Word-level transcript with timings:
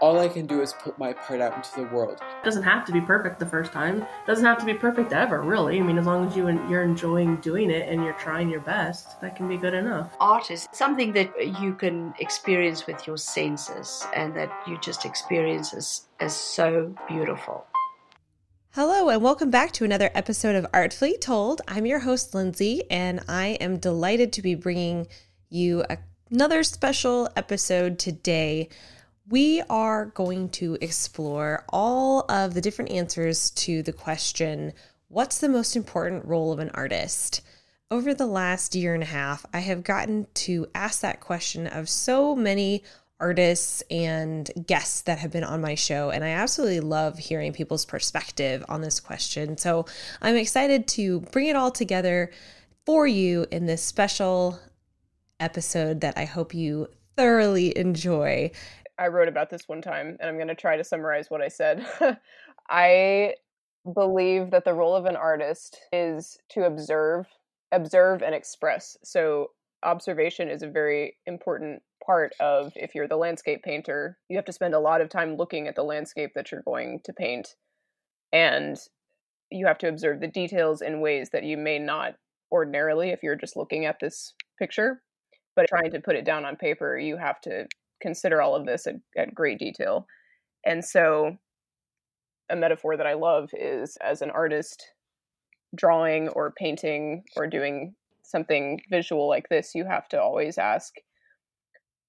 all 0.00 0.18
I 0.20 0.28
can 0.28 0.46
do 0.46 0.60
is 0.60 0.72
put 0.74 0.98
my 0.98 1.12
part 1.12 1.40
out 1.40 1.56
into 1.56 1.74
the 1.76 1.94
world. 1.94 2.20
It 2.20 2.44
doesn't 2.44 2.62
have 2.62 2.84
to 2.86 2.92
be 2.92 3.00
perfect 3.00 3.38
the 3.40 3.46
first 3.46 3.72
time. 3.72 4.02
It 4.02 4.26
doesn't 4.26 4.44
have 4.44 4.58
to 4.58 4.64
be 4.64 4.74
perfect 4.74 5.12
ever, 5.12 5.42
really. 5.42 5.78
I 5.78 5.82
mean, 5.82 5.98
as 5.98 6.06
long 6.06 6.26
as 6.26 6.36
you 6.36 6.48
you're 6.68 6.84
enjoying 6.84 7.36
doing 7.36 7.70
it 7.70 7.88
and 7.88 8.04
you're 8.04 8.14
trying 8.14 8.48
your 8.48 8.60
best, 8.60 9.20
that 9.20 9.34
can 9.34 9.48
be 9.48 9.56
good 9.56 9.74
enough. 9.74 10.12
Art 10.20 10.50
is 10.50 10.68
something 10.72 11.12
that 11.12 11.60
you 11.60 11.74
can 11.74 12.14
experience 12.20 12.86
with 12.86 13.06
your 13.06 13.16
senses 13.16 14.06
and 14.14 14.34
that 14.36 14.50
you 14.66 14.78
just 14.80 15.04
experience 15.04 15.74
as, 15.74 16.02
as 16.20 16.34
so 16.34 16.94
beautiful. 17.08 17.66
Hello, 18.72 19.08
and 19.08 19.22
welcome 19.22 19.50
back 19.50 19.72
to 19.72 19.84
another 19.84 20.10
episode 20.14 20.54
of 20.54 20.66
Artfully 20.72 21.18
Told. 21.18 21.60
I'm 21.66 21.86
your 21.86 22.00
host, 22.00 22.34
Lindsay, 22.34 22.84
and 22.90 23.20
I 23.28 23.58
am 23.60 23.78
delighted 23.78 24.32
to 24.34 24.42
be 24.42 24.54
bringing 24.54 25.08
you 25.50 25.84
another 26.30 26.62
special 26.62 27.28
episode 27.34 27.98
today 27.98 28.68
we 29.28 29.62
are 29.68 30.06
going 30.06 30.48
to 30.48 30.78
explore 30.80 31.64
all 31.68 32.24
of 32.30 32.54
the 32.54 32.60
different 32.60 32.90
answers 32.90 33.50
to 33.50 33.82
the 33.82 33.92
question 33.92 34.72
what's 35.08 35.38
the 35.38 35.48
most 35.48 35.74
important 35.74 36.24
role 36.26 36.52
of 36.52 36.58
an 36.58 36.70
artist? 36.74 37.40
Over 37.90 38.12
the 38.12 38.26
last 38.26 38.74
year 38.74 38.92
and 38.92 39.02
a 39.02 39.06
half, 39.06 39.46
I 39.54 39.60
have 39.60 39.82
gotten 39.82 40.26
to 40.34 40.66
ask 40.74 41.00
that 41.00 41.20
question 41.20 41.66
of 41.66 41.88
so 41.88 42.36
many 42.36 42.84
artists 43.18 43.82
and 43.90 44.50
guests 44.66 45.00
that 45.02 45.18
have 45.18 45.32
been 45.32 45.44
on 45.44 45.62
my 45.62 45.74
show, 45.74 46.10
and 46.10 46.22
I 46.22 46.28
absolutely 46.28 46.80
love 46.80 47.18
hearing 47.18 47.54
people's 47.54 47.86
perspective 47.86 48.64
on 48.68 48.82
this 48.82 49.00
question. 49.00 49.56
So 49.56 49.86
I'm 50.20 50.36
excited 50.36 50.86
to 50.88 51.20
bring 51.20 51.46
it 51.46 51.56
all 51.56 51.70
together 51.70 52.30
for 52.84 53.06
you 53.06 53.46
in 53.50 53.64
this 53.64 53.82
special 53.82 54.60
episode 55.40 56.02
that 56.02 56.18
I 56.18 56.26
hope 56.26 56.52
you 56.52 56.88
thoroughly 57.16 57.76
enjoy. 57.76 58.50
I 58.98 59.08
wrote 59.08 59.28
about 59.28 59.50
this 59.50 59.68
one 59.68 59.82
time, 59.82 60.16
and 60.20 60.28
I'm 60.28 60.36
going 60.36 60.48
to 60.48 60.54
try 60.54 60.76
to 60.76 60.84
summarize 60.84 61.30
what 61.30 61.40
I 61.40 61.48
said. 61.48 61.86
I 62.70 63.34
believe 63.94 64.50
that 64.50 64.64
the 64.64 64.74
role 64.74 64.94
of 64.94 65.06
an 65.06 65.16
artist 65.16 65.78
is 65.92 66.38
to 66.50 66.64
observe, 66.64 67.26
observe 67.72 68.22
and 68.22 68.34
express. 68.34 68.96
So 69.04 69.50
observation 69.82 70.48
is 70.48 70.62
a 70.62 70.68
very 70.68 71.16
important 71.26 71.82
part 72.04 72.32
of 72.40 72.72
if 72.74 72.94
you're 72.94 73.08
the 73.08 73.16
landscape 73.16 73.62
painter, 73.62 74.18
you 74.28 74.36
have 74.36 74.44
to 74.46 74.52
spend 74.52 74.74
a 74.74 74.80
lot 74.80 75.00
of 75.00 75.08
time 75.08 75.36
looking 75.36 75.68
at 75.68 75.76
the 75.76 75.84
landscape 75.84 76.32
that 76.34 76.50
you're 76.50 76.62
going 76.62 77.00
to 77.04 77.12
paint 77.12 77.54
and 78.32 78.78
you 79.50 79.66
have 79.66 79.78
to 79.78 79.88
observe 79.88 80.20
the 80.20 80.28
details 80.28 80.82
in 80.82 81.00
ways 81.00 81.30
that 81.30 81.44
you 81.44 81.56
may 81.56 81.78
not 81.78 82.14
ordinarily 82.52 83.10
if 83.10 83.22
you're 83.22 83.36
just 83.36 83.56
looking 83.56 83.84
at 83.84 84.00
this 84.00 84.34
picture 84.58 85.02
but 85.56 85.66
trying 85.68 85.90
to 85.90 86.00
put 86.00 86.16
it 86.16 86.24
down 86.24 86.44
on 86.44 86.56
paper 86.56 86.98
you 86.98 87.16
have 87.16 87.40
to 87.40 87.66
consider 88.00 88.40
all 88.40 88.54
of 88.54 88.66
this 88.66 88.86
at, 88.86 88.96
at 89.16 89.34
great 89.34 89.58
detail. 89.58 90.06
And 90.64 90.84
so, 90.84 91.36
a 92.50 92.56
metaphor 92.56 92.96
that 92.96 93.06
I 93.06 93.14
love 93.14 93.50
is 93.52 93.96
as 94.00 94.22
an 94.22 94.30
artist 94.30 94.92
drawing 95.74 96.28
or 96.30 96.52
painting 96.52 97.24
or 97.36 97.46
doing 97.46 97.94
something 98.22 98.80
visual 98.90 99.28
like 99.28 99.48
this, 99.48 99.74
you 99.74 99.84
have 99.84 100.08
to 100.08 100.20
always 100.20 100.58
ask, 100.58 100.94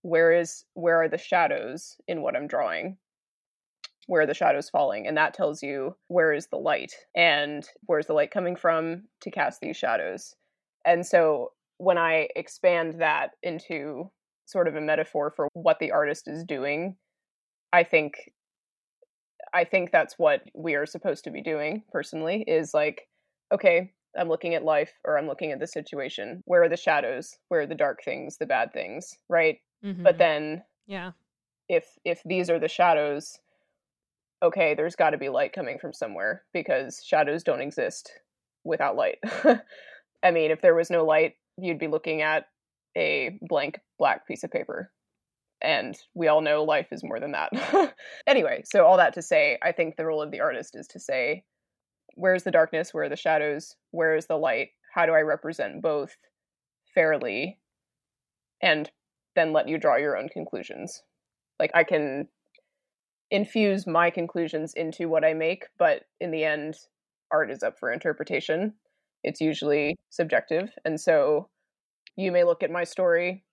where 0.01 0.31
is 0.31 0.65
where 0.73 1.01
are 1.01 1.09
the 1.09 1.17
shadows 1.17 1.97
in 2.07 2.21
what 2.21 2.35
I'm 2.35 2.47
drawing? 2.47 2.97
Where 4.07 4.21
are 4.21 4.27
the 4.27 4.33
shadows 4.33 4.69
falling? 4.69 5.07
And 5.07 5.17
that 5.17 5.33
tells 5.33 5.61
you 5.61 5.95
where 6.07 6.33
is 6.33 6.47
the 6.47 6.57
light 6.57 6.93
and 7.15 7.67
where's 7.85 8.07
the 8.07 8.13
light 8.13 8.31
coming 8.31 8.55
from 8.55 9.03
to 9.21 9.31
cast 9.31 9.61
these 9.61 9.77
shadows. 9.77 10.35
And 10.85 11.05
so 11.05 11.51
when 11.77 11.97
I 11.97 12.29
expand 12.35 13.01
that 13.01 13.31
into 13.43 14.09
sort 14.49 14.67
of 14.67 14.75
a 14.75 14.81
metaphor 14.81 15.31
for 15.35 15.47
what 15.53 15.79
the 15.79 15.91
artist 15.91 16.27
is 16.27 16.43
doing 16.43 16.95
i 17.73 17.83
think 17.83 18.31
i 19.53 19.63
think 19.63 19.91
that's 19.91 20.15
what 20.17 20.41
we 20.53 20.75
are 20.75 20.85
supposed 20.85 21.23
to 21.23 21.31
be 21.31 21.41
doing 21.41 21.83
personally 21.91 22.43
is 22.47 22.73
like 22.73 23.07
okay 23.53 23.91
i'm 24.17 24.27
looking 24.29 24.55
at 24.55 24.63
life 24.63 24.93
or 25.05 25.17
i'm 25.17 25.27
looking 25.27 25.51
at 25.51 25.59
the 25.59 25.67
situation. 25.67 26.41
Where 26.45 26.63
are 26.63 26.69
the 26.69 26.77
shadows? 26.77 27.37
Where 27.49 27.61
are 27.61 27.67
the 27.67 27.75
dark 27.75 28.03
things 28.03 28.37
the 28.37 28.45
bad 28.45 28.73
things? 28.73 29.15
Right? 29.27 29.59
Mm-hmm. 29.85 30.03
but 30.03 30.17
then 30.17 30.63
yeah. 30.87 31.11
if 31.69 31.85
if 32.03 32.21
these 32.25 32.49
are 32.49 32.59
the 32.59 32.67
shadows 32.67 33.39
okay 34.43 34.73
there's 34.75 34.97
got 34.97 35.11
to 35.11 35.17
be 35.17 35.29
light 35.29 35.53
coming 35.53 35.79
from 35.79 35.93
somewhere 35.93 36.43
because 36.53 37.01
shadows 37.05 37.43
don't 37.43 37.61
exist 37.61 38.11
without 38.65 38.97
light. 38.97 39.19
I 40.23 40.31
mean 40.31 40.51
if 40.51 40.61
there 40.61 40.75
was 40.75 40.89
no 40.89 41.05
light 41.05 41.35
you'd 41.57 41.79
be 41.79 41.87
looking 41.87 42.21
at 42.21 42.47
a 42.99 43.39
blank 43.41 43.79
black 43.97 44.27
piece 44.27 44.43
of 44.43 44.51
paper. 44.51 44.91
And 45.61 45.97
we 46.13 46.27
all 46.27 46.41
know 46.41 46.63
life 46.63 46.87
is 46.91 47.03
more 47.03 47.19
than 47.19 47.31
that. 47.31 47.93
anyway, 48.27 48.63
so 48.65 48.85
all 48.85 48.97
that 48.97 49.13
to 49.13 49.21
say, 49.21 49.57
I 49.63 49.71
think 49.71 49.95
the 49.95 50.05
role 50.05 50.21
of 50.21 50.31
the 50.31 50.39
artist 50.41 50.75
is 50.75 50.87
to 50.87 50.99
say, 50.99 51.43
where's 52.15 52.43
the 52.43 52.51
darkness? 52.51 52.93
Where 52.93 53.05
are 53.05 53.09
the 53.09 53.15
shadows? 53.15 53.75
Where 53.91 54.15
is 54.15 54.27
the 54.27 54.37
light? 54.37 54.69
How 54.93 55.05
do 55.05 55.13
I 55.13 55.21
represent 55.21 55.81
both 55.81 56.15
fairly? 56.93 57.59
And 58.61 58.89
then 59.35 59.53
let 59.53 59.67
you 59.67 59.77
draw 59.77 59.97
your 59.97 60.17
own 60.17 60.29
conclusions. 60.29 61.01
Like, 61.59 61.71
I 61.73 61.83
can 61.83 62.27
infuse 63.31 63.85
my 63.85 64.09
conclusions 64.09 64.73
into 64.73 65.07
what 65.07 65.23
I 65.23 65.33
make, 65.33 65.65
but 65.77 66.03
in 66.19 66.31
the 66.31 66.43
end, 66.43 66.75
art 67.31 67.51
is 67.51 67.63
up 67.63 67.77
for 67.79 67.91
interpretation. 67.91 68.73
It's 69.23 69.41
usually 69.41 69.97
subjective. 70.09 70.71
And 70.85 70.99
so 70.99 71.49
you 72.19 72.31
may 72.31 72.43
look 72.43 72.63
at 72.63 72.71
my 72.71 72.83
story 72.83 73.43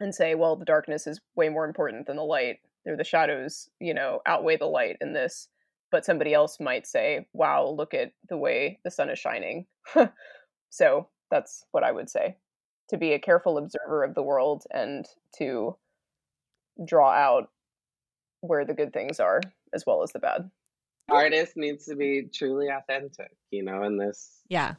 and 0.00 0.14
say, 0.14 0.34
well, 0.34 0.56
the 0.56 0.64
darkness 0.64 1.06
is 1.06 1.20
way 1.36 1.48
more 1.48 1.64
important 1.64 2.06
than 2.06 2.16
the 2.16 2.22
light. 2.22 2.58
Or 2.86 2.96
the 2.96 3.04
shadows, 3.04 3.68
you 3.80 3.92
know, 3.92 4.22
outweigh 4.24 4.56
the 4.56 4.64
light 4.64 4.96
in 5.00 5.12
this. 5.12 5.48
But 5.90 6.04
somebody 6.04 6.32
else 6.32 6.58
might 6.58 6.86
say, 6.86 7.26
wow, 7.34 7.68
look 7.68 7.92
at 7.92 8.12
the 8.28 8.38
way 8.38 8.78
the 8.82 8.90
sun 8.90 9.10
is 9.10 9.18
shining. 9.18 9.66
so 10.70 11.08
that's 11.30 11.64
what 11.72 11.84
I 11.84 11.92
would 11.92 12.08
say 12.08 12.36
to 12.88 12.96
be 12.96 13.12
a 13.12 13.18
careful 13.18 13.58
observer 13.58 14.02
of 14.02 14.14
the 14.14 14.22
world 14.22 14.64
and 14.70 15.04
to 15.36 15.76
draw 16.86 17.10
out 17.10 17.50
where 18.40 18.64
the 18.64 18.72
good 18.72 18.94
things 18.94 19.20
are 19.20 19.42
as 19.74 19.84
well 19.86 20.02
as 20.02 20.12
the 20.12 20.18
bad. 20.18 20.50
Artist 21.10 21.56
needs 21.56 21.84
to 21.86 21.96
be 21.96 22.28
truly 22.32 22.68
authentic, 22.68 23.32
you 23.50 23.62
know, 23.62 23.82
in 23.82 23.98
this 23.98 24.40
yeah 24.48 24.74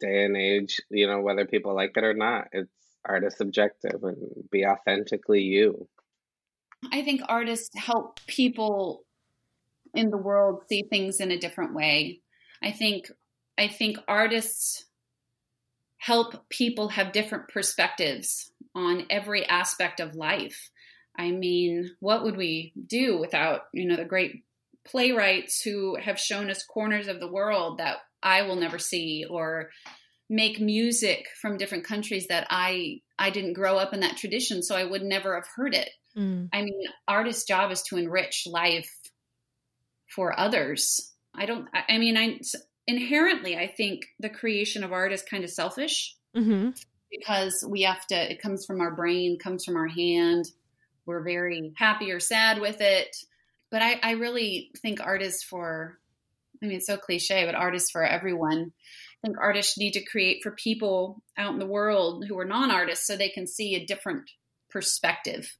day 0.00 0.24
and 0.24 0.36
age, 0.36 0.80
you 0.90 1.06
know, 1.06 1.20
whether 1.20 1.44
people 1.44 1.74
like 1.74 1.96
it 1.96 2.04
or 2.04 2.14
not, 2.14 2.48
it's 2.52 2.70
art 3.04 3.24
is 3.24 3.36
subjective 3.36 4.02
and 4.02 4.16
be 4.50 4.66
authentically 4.66 5.42
you. 5.42 5.88
I 6.92 7.02
think 7.02 7.22
artists 7.28 7.70
help 7.76 8.20
people 8.26 9.04
in 9.94 10.10
the 10.10 10.16
world 10.16 10.62
see 10.68 10.82
things 10.82 11.20
in 11.20 11.30
a 11.30 11.38
different 11.38 11.74
way. 11.74 12.20
I 12.62 12.72
think 12.72 13.10
I 13.58 13.68
think 13.68 13.98
artists 14.08 14.84
help 15.98 16.48
people 16.48 16.88
have 16.88 17.12
different 17.12 17.48
perspectives 17.48 18.52
on 18.74 19.06
every 19.10 19.44
aspect 19.46 20.00
of 20.00 20.14
life. 20.14 20.70
I 21.16 21.30
mean, 21.30 21.90
what 22.00 22.22
would 22.22 22.36
we 22.36 22.72
do 22.86 23.18
without, 23.18 23.62
you 23.74 23.86
know, 23.86 23.96
the 23.96 24.04
great 24.04 24.44
playwrights 24.86 25.60
who 25.60 25.96
have 25.96 26.18
shown 26.18 26.48
us 26.48 26.64
corners 26.64 27.08
of 27.08 27.20
the 27.20 27.30
world 27.30 27.78
that 27.78 27.98
I 28.22 28.42
will 28.42 28.56
never 28.56 28.78
see 28.78 29.24
or 29.28 29.70
make 30.28 30.60
music 30.60 31.26
from 31.42 31.56
different 31.56 31.84
countries 31.84 32.28
that 32.28 32.46
I 32.50 33.00
I 33.18 33.30
didn't 33.30 33.54
grow 33.54 33.76
up 33.76 33.92
in 33.92 34.00
that 34.00 34.16
tradition 34.16 34.62
so 34.62 34.76
I 34.76 34.84
would 34.84 35.02
never 35.02 35.34
have 35.34 35.48
heard 35.54 35.74
it. 35.74 35.90
Mm. 36.16 36.48
I 36.52 36.62
mean, 36.62 36.80
artist's 37.08 37.44
job 37.44 37.70
is 37.72 37.82
to 37.82 37.96
enrich 37.96 38.44
life 38.46 38.90
for 40.14 40.38
others. 40.38 41.12
I 41.34 41.46
don't 41.46 41.66
I, 41.74 41.94
I 41.94 41.98
mean 41.98 42.16
I 42.16 42.40
inherently 42.86 43.56
I 43.56 43.66
think 43.66 44.06
the 44.20 44.30
creation 44.30 44.84
of 44.84 44.92
art 44.92 45.12
is 45.12 45.22
kind 45.22 45.44
of 45.44 45.50
selfish. 45.50 46.14
Mm-hmm. 46.36 46.70
Because 47.10 47.64
we 47.68 47.82
have 47.82 48.06
to 48.06 48.32
it 48.32 48.40
comes 48.40 48.64
from 48.64 48.80
our 48.80 48.94
brain, 48.94 49.38
comes 49.42 49.64
from 49.64 49.76
our 49.76 49.88
hand. 49.88 50.46
We're 51.06 51.24
very 51.24 51.72
happy 51.76 52.12
or 52.12 52.20
sad 52.20 52.60
with 52.60 52.80
it. 52.80 53.16
But 53.70 53.82
I, 53.82 54.00
I 54.02 54.10
really 54.12 54.70
think 54.80 55.00
art 55.00 55.22
is 55.22 55.42
for 55.42 55.98
I 56.62 56.66
mean, 56.66 56.76
it's 56.76 56.86
so 56.86 56.96
cliche, 56.96 57.44
but 57.46 57.54
artists 57.54 57.90
for 57.90 58.04
everyone. 58.04 58.72
I 59.22 59.26
think 59.26 59.38
artists 59.38 59.78
need 59.78 59.92
to 59.92 60.04
create 60.04 60.42
for 60.42 60.52
people 60.52 61.22
out 61.36 61.52
in 61.52 61.58
the 61.58 61.66
world 61.66 62.24
who 62.28 62.38
are 62.38 62.44
non 62.44 62.70
artists 62.70 63.06
so 63.06 63.16
they 63.16 63.28
can 63.28 63.46
see 63.46 63.74
a 63.74 63.84
different 63.84 64.30
perspective 64.70 65.56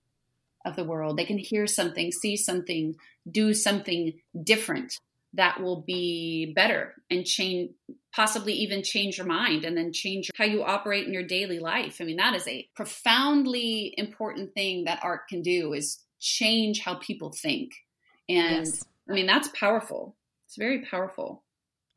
of 0.64 0.76
the 0.76 0.84
world. 0.84 1.16
They 1.16 1.24
can 1.24 1.38
hear 1.38 1.66
something, 1.66 2.12
see 2.12 2.36
something, 2.36 2.94
do 3.30 3.54
something 3.54 4.14
different 4.42 4.94
that 5.34 5.62
will 5.62 5.82
be 5.86 6.52
better 6.56 6.94
and 7.08 7.24
change, 7.24 7.70
possibly 8.14 8.52
even 8.54 8.82
change 8.82 9.16
your 9.16 9.26
mind 9.26 9.64
and 9.64 9.76
then 9.76 9.92
change 9.92 10.28
how 10.36 10.44
you 10.44 10.64
operate 10.64 11.06
in 11.06 11.12
your 11.12 11.26
daily 11.26 11.60
life. 11.60 11.98
I 12.00 12.04
mean, 12.04 12.16
that 12.16 12.34
is 12.34 12.48
a 12.48 12.68
profoundly 12.74 13.94
important 13.96 14.52
thing 14.54 14.84
that 14.84 15.00
art 15.02 15.28
can 15.28 15.40
do 15.40 15.72
is 15.72 16.00
change 16.18 16.80
how 16.80 16.96
people 16.96 17.30
think. 17.30 17.70
And 18.28 18.66
yes 18.66 18.84
I 19.10 19.12
mean, 19.12 19.26
that's 19.26 19.48
powerful. 19.48 20.14
It's 20.50 20.56
very 20.56 20.80
powerful. 20.80 21.44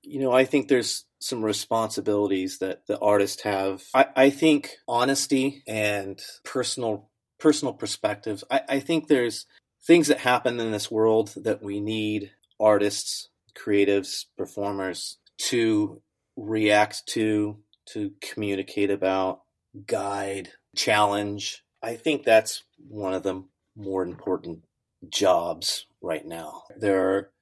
You 0.03 0.19
know, 0.19 0.31
I 0.31 0.45
think 0.45 0.67
there's 0.67 1.05
some 1.19 1.43
responsibilities 1.43 2.59
that 2.59 2.85
the 2.85 2.99
artists 2.99 3.41
have. 3.41 3.81
I, 3.95 4.05
I 4.15 4.29
think 4.29 4.75
honesty 4.87 5.63
and 5.67 6.21
personal 6.43 7.09
personal 7.39 7.73
perspectives. 7.73 8.43
I, 8.51 8.61
I 8.69 8.79
think 8.79 9.07
there's 9.07 9.47
things 9.83 10.07
that 10.07 10.19
happen 10.19 10.59
in 10.59 10.69
this 10.69 10.91
world 10.91 11.33
that 11.35 11.63
we 11.63 11.79
need 11.79 12.29
artists, 12.59 13.29
creatives, 13.57 14.25
performers 14.37 15.17
to 15.49 16.03
react 16.37 17.07
to, 17.07 17.57
to 17.93 18.11
communicate 18.21 18.91
about, 18.91 19.41
guide, 19.87 20.49
challenge. 20.75 21.63
I 21.81 21.95
think 21.95 22.23
that's 22.23 22.63
one 22.87 23.15
of 23.15 23.23
the 23.23 23.45
more 23.75 24.03
important 24.03 24.63
jobs 25.09 25.87
right 26.03 26.25
now. 26.25 26.63
There 26.77 27.09
are 27.09 27.32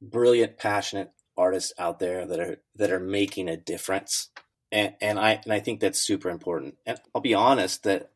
brilliant, 0.00 0.58
passionate 0.58 1.12
artists 1.36 1.72
out 1.78 1.98
there 1.98 2.26
that 2.26 2.40
are 2.40 2.60
that 2.76 2.90
are 2.90 3.00
making 3.00 3.48
a 3.48 3.56
difference. 3.56 4.30
And 4.72 4.94
and 5.00 5.18
I 5.18 5.40
and 5.44 5.52
I 5.52 5.60
think 5.60 5.80
that's 5.80 6.00
super 6.00 6.30
important. 6.30 6.76
And 6.86 7.00
I'll 7.14 7.20
be 7.20 7.34
honest 7.34 7.84
that 7.84 8.10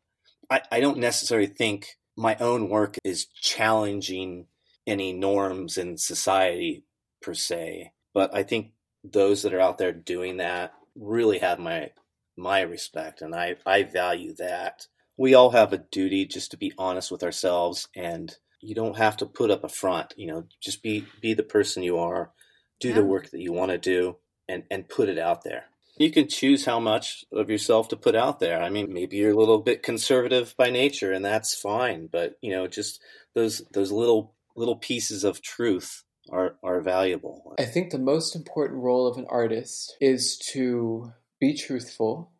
I, 0.50 0.62
I 0.70 0.80
don't 0.80 0.98
necessarily 0.98 1.46
think 1.46 1.96
my 2.16 2.36
own 2.36 2.68
work 2.68 2.96
is 3.04 3.26
challenging 3.26 4.46
any 4.86 5.12
norms 5.12 5.78
in 5.78 5.96
society 5.96 6.84
per 7.22 7.34
se. 7.34 7.92
But 8.12 8.34
I 8.34 8.42
think 8.42 8.72
those 9.02 9.42
that 9.42 9.54
are 9.54 9.60
out 9.60 9.78
there 9.78 9.92
doing 9.92 10.38
that 10.38 10.72
really 10.94 11.38
have 11.38 11.58
my 11.58 11.90
my 12.36 12.60
respect 12.60 13.22
and 13.22 13.34
I, 13.34 13.56
I 13.64 13.84
value 13.84 14.34
that. 14.34 14.86
We 15.16 15.34
all 15.34 15.50
have 15.50 15.72
a 15.72 15.78
duty 15.78 16.26
just 16.26 16.50
to 16.50 16.56
be 16.56 16.72
honest 16.76 17.12
with 17.12 17.22
ourselves 17.22 17.88
and 17.94 18.36
you 18.64 18.74
don't 18.74 18.96
have 18.96 19.16
to 19.18 19.26
put 19.26 19.50
up 19.50 19.64
a 19.64 19.68
front, 19.68 20.14
you 20.16 20.26
know, 20.26 20.46
just 20.60 20.82
be 20.82 21.06
be 21.20 21.34
the 21.34 21.42
person 21.42 21.82
you 21.82 21.98
are, 21.98 22.32
do 22.80 22.88
yeah. 22.88 22.94
the 22.94 23.04
work 23.04 23.30
that 23.30 23.40
you 23.40 23.52
want 23.52 23.70
to 23.70 23.78
do 23.78 24.16
and 24.48 24.64
and 24.70 24.88
put 24.88 25.08
it 25.08 25.18
out 25.18 25.44
there. 25.44 25.64
You 25.96 26.10
can 26.10 26.28
choose 26.28 26.64
how 26.64 26.80
much 26.80 27.24
of 27.32 27.48
yourself 27.48 27.88
to 27.88 27.96
put 27.96 28.16
out 28.16 28.40
there. 28.40 28.60
I 28.60 28.68
mean, 28.68 28.92
maybe 28.92 29.16
you're 29.16 29.30
a 29.30 29.36
little 29.36 29.60
bit 29.60 29.84
conservative 29.84 30.54
by 30.56 30.70
nature 30.70 31.12
and 31.12 31.24
that's 31.24 31.54
fine, 31.54 32.08
but 32.10 32.36
you 32.40 32.50
know, 32.50 32.66
just 32.66 33.00
those 33.34 33.62
those 33.72 33.92
little 33.92 34.34
little 34.56 34.76
pieces 34.76 35.24
of 35.24 35.42
truth 35.42 36.04
are 36.30 36.56
are 36.62 36.80
valuable. 36.80 37.54
I 37.58 37.64
think 37.64 37.90
the 37.90 37.98
most 37.98 38.34
important 38.34 38.82
role 38.82 39.06
of 39.06 39.18
an 39.18 39.26
artist 39.28 39.96
is 40.00 40.38
to 40.52 41.12
be 41.40 41.54
truthful 41.54 42.32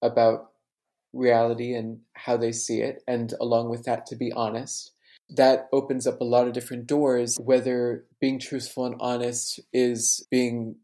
about 0.00 0.52
reality 1.12 1.74
and 1.74 2.00
how 2.14 2.36
they 2.36 2.52
see 2.52 2.80
it, 2.80 3.02
and 3.06 3.34
along 3.40 3.70
with 3.70 3.84
that, 3.84 4.06
to 4.06 4.16
be 4.16 4.32
honest. 4.32 4.92
That 5.30 5.68
opens 5.72 6.06
up 6.06 6.20
a 6.20 6.24
lot 6.24 6.46
of 6.46 6.52
different 6.52 6.86
doors, 6.86 7.36
whether 7.36 8.04
being 8.20 8.38
truthful 8.38 8.84
and 8.86 8.96
honest 9.00 9.60
is 9.72 10.26
being 10.30 10.76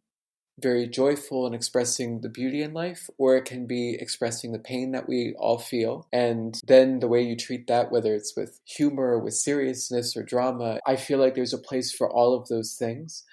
very 0.60 0.88
joyful 0.88 1.46
and 1.46 1.54
expressing 1.54 2.20
the 2.20 2.28
beauty 2.28 2.62
in 2.62 2.74
life, 2.74 3.08
or 3.16 3.36
it 3.36 3.44
can 3.44 3.66
be 3.66 3.96
expressing 4.00 4.52
the 4.52 4.58
pain 4.58 4.90
that 4.92 5.08
we 5.08 5.34
all 5.38 5.58
feel. 5.58 6.06
And 6.12 6.60
then 6.66 6.98
the 6.98 7.08
way 7.08 7.22
you 7.22 7.36
treat 7.36 7.68
that, 7.68 7.92
whether 7.92 8.14
it's 8.14 8.36
with 8.36 8.60
humor, 8.64 9.12
or 9.12 9.18
with 9.20 9.34
seriousness, 9.34 10.16
or 10.16 10.22
drama, 10.22 10.80
I 10.86 10.96
feel 10.96 11.18
like 11.18 11.34
there's 11.34 11.52
a 11.52 11.58
place 11.58 11.92
for 11.92 12.10
all 12.10 12.34
of 12.34 12.48
those 12.48 12.74
things. 12.74 13.24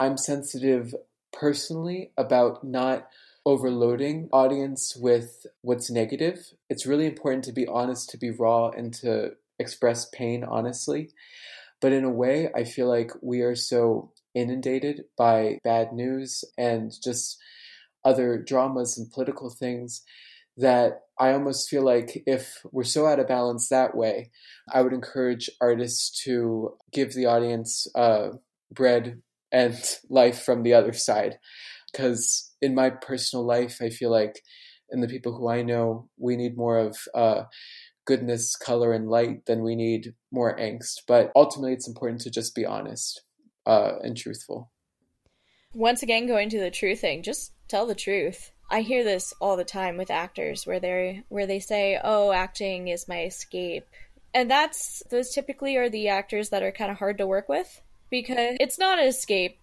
I'm 0.00 0.16
sensitive 0.16 0.94
personally 1.32 2.12
about 2.16 2.64
not 2.64 3.08
overloading 3.44 4.28
audience 4.32 4.96
with 4.96 5.46
what's 5.62 5.90
negative. 5.90 6.52
It's 6.70 6.86
really 6.86 7.06
important 7.06 7.44
to 7.44 7.52
be 7.52 7.66
honest, 7.66 8.08
to 8.10 8.16
be 8.16 8.30
raw, 8.30 8.68
and 8.68 8.94
to 8.94 9.32
express 9.62 10.06
pain 10.10 10.44
honestly. 10.44 11.10
But 11.80 11.92
in 11.92 12.04
a 12.04 12.10
way, 12.10 12.50
I 12.54 12.64
feel 12.64 12.88
like 12.88 13.12
we 13.22 13.40
are 13.42 13.56
so 13.56 14.12
inundated 14.34 15.04
by 15.16 15.58
bad 15.64 15.92
news 15.92 16.44
and 16.58 16.92
just 17.02 17.38
other 18.04 18.38
dramas 18.38 18.98
and 18.98 19.10
political 19.10 19.50
things 19.50 20.02
that 20.56 21.02
I 21.18 21.32
almost 21.32 21.68
feel 21.68 21.82
like 21.82 22.22
if 22.26 22.62
we're 22.72 22.84
so 22.84 23.06
out 23.06 23.20
of 23.20 23.28
balance 23.28 23.68
that 23.68 23.96
way, 23.96 24.30
I 24.72 24.82
would 24.82 24.92
encourage 24.92 25.50
artists 25.60 26.22
to 26.24 26.76
give 26.92 27.14
the 27.14 27.26
audience 27.26 27.86
uh, 27.94 28.30
bread 28.70 29.22
and 29.50 29.78
life 30.10 30.42
from 30.42 30.62
the 30.62 30.74
other 30.74 30.92
side. 30.92 31.38
Because 31.90 32.50
in 32.60 32.74
my 32.74 32.90
personal 32.90 33.46
life, 33.46 33.78
I 33.80 33.90
feel 33.90 34.10
like, 34.10 34.42
and 34.90 35.02
the 35.02 35.08
people 35.08 35.36
who 35.36 35.48
I 35.48 35.62
know, 35.62 36.08
we 36.18 36.36
need 36.36 36.56
more 36.56 36.78
of 36.78 36.98
uh, 37.14 37.44
goodness, 38.04 38.56
color, 38.56 38.92
and 38.92 39.08
light 39.08 39.46
then 39.46 39.62
we 39.62 39.76
need 39.76 40.14
more 40.30 40.56
angst. 40.56 41.02
But 41.06 41.32
ultimately, 41.34 41.72
it's 41.72 41.88
important 41.88 42.20
to 42.22 42.30
just 42.30 42.54
be 42.54 42.66
honest 42.66 43.22
uh, 43.66 43.94
and 44.02 44.16
truthful. 44.16 44.70
Once 45.74 46.02
again, 46.02 46.26
going 46.26 46.50
to 46.50 46.60
the 46.60 46.70
true 46.70 46.94
thing, 46.94 47.22
just 47.22 47.52
tell 47.68 47.86
the 47.86 47.94
truth. 47.94 48.52
I 48.70 48.80
hear 48.82 49.04
this 49.04 49.34
all 49.40 49.56
the 49.56 49.64
time 49.64 49.96
with 49.96 50.10
actors 50.10 50.66
where 50.66 50.80
they 50.80 51.22
where 51.28 51.46
they 51.46 51.60
say, 51.60 51.98
"Oh, 52.02 52.32
acting 52.32 52.88
is 52.88 53.08
my 53.08 53.24
escape," 53.24 53.86
and 54.34 54.50
that's 54.50 55.02
those 55.10 55.30
typically 55.30 55.76
are 55.76 55.88
the 55.88 56.08
actors 56.08 56.50
that 56.50 56.62
are 56.62 56.72
kind 56.72 56.90
of 56.90 56.98
hard 56.98 57.18
to 57.18 57.26
work 57.26 57.48
with 57.48 57.80
because 58.10 58.56
it's 58.60 58.78
not 58.78 58.98
an 58.98 59.06
escape. 59.06 59.58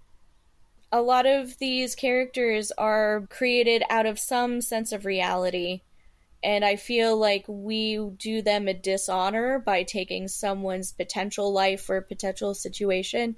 A 0.91 1.01
lot 1.01 1.27
of 1.27 1.57
these 1.59 1.93
characters 1.93 2.71
are 2.77 3.27
created 3.29 3.83
out 3.89 4.07
of 4.07 4.17
some 4.17 4.61
sense 4.61 4.91
of 4.91 5.05
reality 5.05 5.81
and 6.43 6.63
I 6.63 6.77
feel 6.77 7.17
like 7.17 7.45
we 7.47 7.99
do 8.17 8.41
them 8.41 8.67
a 8.67 8.73
dishonor 8.73 9.59
by 9.59 9.83
taking 9.83 10.27
someone's 10.27 10.91
potential 10.91 11.51
life 11.51 11.89
or 11.89 12.01
potential 12.01 12.53
situation 12.53 13.35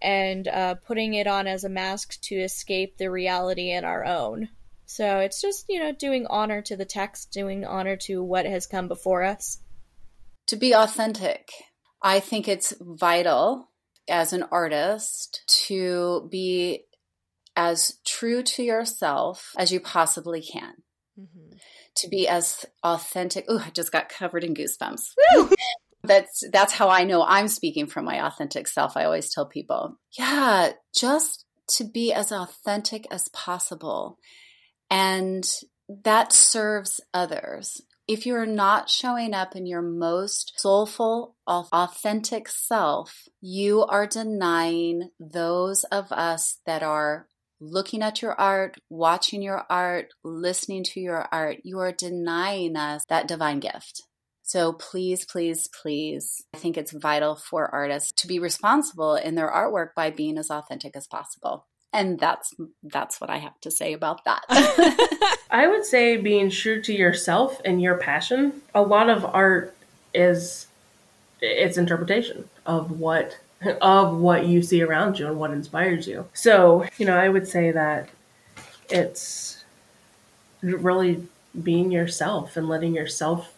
and 0.00 0.48
uh, 0.48 0.74
putting 0.74 1.14
it 1.14 1.26
on 1.26 1.46
as 1.46 1.64
a 1.64 1.68
mask 1.68 2.20
to 2.22 2.34
escape 2.34 2.98
the 2.98 3.10
reality 3.10 3.70
in 3.70 3.84
our 3.84 4.04
own. 4.04 4.48
So 4.84 5.18
it's 5.18 5.40
just, 5.40 5.64
you 5.68 5.78
know, 5.78 5.92
doing 5.92 6.26
honor 6.28 6.60
to 6.62 6.76
the 6.76 6.84
text, 6.84 7.32
doing 7.32 7.64
honor 7.64 7.96
to 8.02 8.22
what 8.22 8.44
has 8.44 8.66
come 8.66 8.88
before 8.88 9.22
us. 9.22 9.58
To 10.48 10.56
be 10.56 10.74
authentic, 10.74 11.52
I 12.02 12.20
think 12.20 12.48
it's 12.48 12.74
vital 12.80 13.70
as 14.08 14.32
an 14.32 14.44
artist 14.50 15.42
to 15.66 16.28
be 16.30 16.84
as 17.56 17.98
true 18.04 18.42
to 18.42 18.62
yourself 18.62 19.54
as 19.56 19.72
you 19.72 19.80
possibly 19.80 20.42
can. 20.42 20.74
Mm-hmm. 21.18 21.56
To 21.96 22.08
be 22.08 22.26
as 22.26 22.64
authentic. 22.82 23.44
Oh, 23.48 23.62
I 23.64 23.70
just 23.70 23.92
got 23.92 24.08
covered 24.08 24.44
in 24.44 24.54
goosebumps. 24.54 25.12
Woo! 25.36 25.50
that's 26.04 26.42
that's 26.50 26.72
how 26.72 26.88
I 26.88 27.04
know 27.04 27.22
I'm 27.22 27.48
speaking 27.48 27.86
from 27.86 28.04
my 28.04 28.26
authentic 28.26 28.66
self. 28.66 28.96
I 28.96 29.04
always 29.04 29.32
tell 29.32 29.46
people, 29.46 29.98
yeah, 30.18 30.72
just 30.94 31.44
to 31.76 31.84
be 31.84 32.12
as 32.12 32.32
authentic 32.32 33.06
as 33.10 33.28
possible. 33.28 34.18
And 34.90 35.48
that 36.04 36.32
serves 36.32 37.00
others. 37.14 37.80
If 38.08 38.26
you're 38.26 38.46
not 38.46 38.90
showing 38.90 39.32
up 39.32 39.54
in 39.54 39.64
your 39.64 39.80
most 39.80 40.54
soulful, 40.56 41.36
authentic 41.46 42.48
self, 42.48 43.28
you 43.40 43.84
are 43.84 44.06
denying 44.06 45.10
those 45.20 45.84
of 45.84 46.10
us 46.10 46.58
that 46.66 46.82
are 46.82 47.28
looking 47.62 48.02
at 48.02 48.20
your 48.20 48.38
art, 48.38 48.76
watching 48.90 49.40
your 49.40 49.64
art, 49.70 50.08
listening 50.24 50.82
to 50.82 51.00
your 51.00 51.28
art. 51.30 51.58
You 51.62 51.78
are 51.78 51.92
denying 51.92 52.76
us 52.76 53.04
that 53.08 53.28
divine 53.28 53.60
gift. 53.60 54.02
So 54.42 54.72
please, 54.72 55.24
please, 55.24 55.68
please, 55.80 56.42
I 56.52 56.58
think 56.58 56.76
it's 56.76 56.92
vital 56.92 57.36
for 57.36 57.72
artists 57.72 58.12
to 58.22 58.26
be 58.26 58.38
responsible 58.38 59.14
in 59.14 59.36
their 59.36 59.50
artwork 59.50 59.94
by 59.94 60.10
being 60.10 60.36
as 60.36 60.50
authentic 60.50 60.96
as 60.96 61.06
possible. 61.06 61.66
And 61.92 62.18
that's 62.18 62.52
that's 62.82 63.20
what 63.20 63.30
I 63.30 63.38
have 63.38 63.58
to 63.60 63.70
say 63.70 63.92
about 63.92 64.24
that. 64.24 64.42
I 65.50 65.68
would 65.68 65.84
say 65.84 66.16
being 66.16 66.50
true 66.50 66.82
to 66.82 66.92
yourself 66.92 67.60
and 67.64 67.80
your 67.80 67.96
passion. 67.96 68.62
A 68.74 68.82
lot 68.82 69.08
of 69.08 69.24
art 69.24 69.76
is 70.12 70.66
its 71.40 71.76
interpretation 71.76 72.48
of 72.66 72.98
what 72.98 73.38
of 73.80 74.16
what 74.16 74.46
you 74.46 74.62
see 74.62 74.82
around 74.82 75.18
you 75.18 75.26
and 75.26 75.38
what 75.38 75.50
inspires 75.50 76.06
you. 76.06 76.28
So, 76.34 76.86
you 76.98 77.06
know, 77.06 77.16
I 77.16 77.28
would 77.28 77.46
say 77.46 77.70
that 77.70 78.08
it's 78.88 79.64
really 80.60 81.26
being 81.62 81.90
yourself 81.90 82.56
and 82.56 82.68
letting 82.68 82.94
yourself 82.94 83.54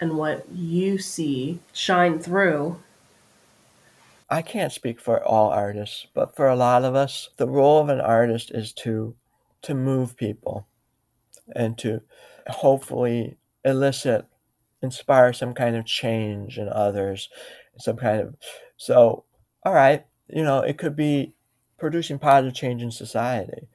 and 0.00 0.16
what 0.16 0.48
you 0.50 0.98
see 0.98 1.60
shine 1.72 2.18
through. 2.18 2.80
I 4.28 4.42
can't 4.42 4.72
speak 4.72 5.00
for 5.00 5.22
all 5.24 5.50
artists, 5.50 6.06
but 6.12 6.34
for 6.34 6.48
a 6.48 6.56
lot 6.56 6.84
of 6.84 6.94
us, 6.94 7.28
the 7.36 7.48
role 7.48 7.80
of 7.80 7.88
an 7.88 8.00
artist 8.00 8.50
is 8.50 8.72
to 8.74 9.14
to 9.62 9.74
move 9.74 10.16
people 10.16 10.66
and 11.54 11.78
to 11.78 12.00
hopefully 12.48 13.36
elicit 13.64 14.26
inspire 14.82 15.32
some 15.32 15.54
kind 15.54 15.74
of 15.74 15.84
change 15.84 16.58
in 16.58 16.68
others 16.68 17.28
some 17.78 17.96
kind 17.96 18.20
of 18.20 18.36
so 18.76 19.24
all 19.66 19.74
right 19.74 20.06
you 20.28 20.44
know 20.44 20.60
it 20.60 20.78
could 20.78 20.94
be 20.94 21.34
producing 21.76 22.18
positive 22.20 22.54
change 22.54 22.82
in 22.82 22.90
society 22.90 23.66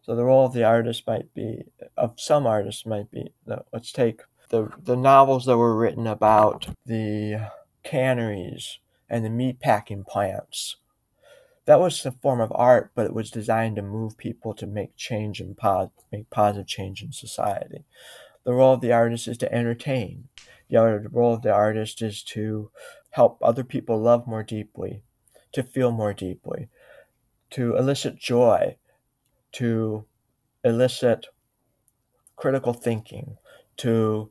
so 0.00 0.14
the 0.14 0.24
role 0.24 0.46
of 0.46 0.52
the 0.52 0.64
artist 0.64 1.06
might 1.06 1.34
be 1.34 1.64
of 1.96 2.14
some 2.16 2.46
artists 2.46 2.86
might 2.86 3.10
be 3.10 3.32
let's 3.72 3.90
take 3.90 4.22
the 4.50 4.70
the 4.80 4.96
novels 4.96 5.46
that 5.46 5.58
were 5.58 5.76
written 5.76 6.06
about 6.06 6.68
the 6.86 7.50
canneries 7.82 8.78
and 9.08 9.24
the 9.24 9.30
meat 9.30 9.58
packing 9.58 10.04
plants. 10.04 10.76
that 11.64 11.80
was 11.80 12.06
a 12.06 12.12
form 12.12 12.40
of 12.40 12.52
art, 12.54 12.92
but 12.94 13.06
it 13.06 13.12
was 13.12 13.30
designed 13.30 13.76
to 13.76 13.82
move 13.82 14.16
people 14.16 14.54
to 14.54 14.66
make 14.66 14.96
change 14.96 15.40
and 15.40 15.56
pos- 15.56 15.90
make 16.12 16.30
positive 16.30 16.66
change 16.66 17.02
in 17.02 17.12
society. 17.12 17.84
The 18.44 18.52
role 18.52 18.74
of 18.74 18.80
the 18.80 18.92
artist 18.92 19.28
is 19.28 19.38
to 19.38 19.52
entertain. 19.52 20.28
The 20.68 21.08
role 21.12 21.34
of 21.34 21.42
the 21.42 21.52
artist 21.52 22.02
is 22.02 22.22
to 22.34 22.70
help 23.10 23.38
other 23.42 23.64
people 23.64 24.00
love 24.00 24.26
more 24.26 24.44
deeply, 24.44 25.02
to 25.52 25.62
feel 25.62 25.90
more 25.90 26.12
deeply, 26.12 26.68
to 27.50 27.76
elicit 27.76 28.18
joy, 28.18 28.76
to 29.52 30.04
elicit 30.64 31.26
critical 32.36 32.72
thinking, 32.72 33.36
to 33.76 34.30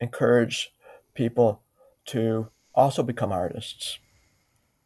encourage 0.00 0.74
people 1.14 1.62
to 2.06 2.48
also 2.74 3.02
become 3.02 3.32
artists. 3.32 3.98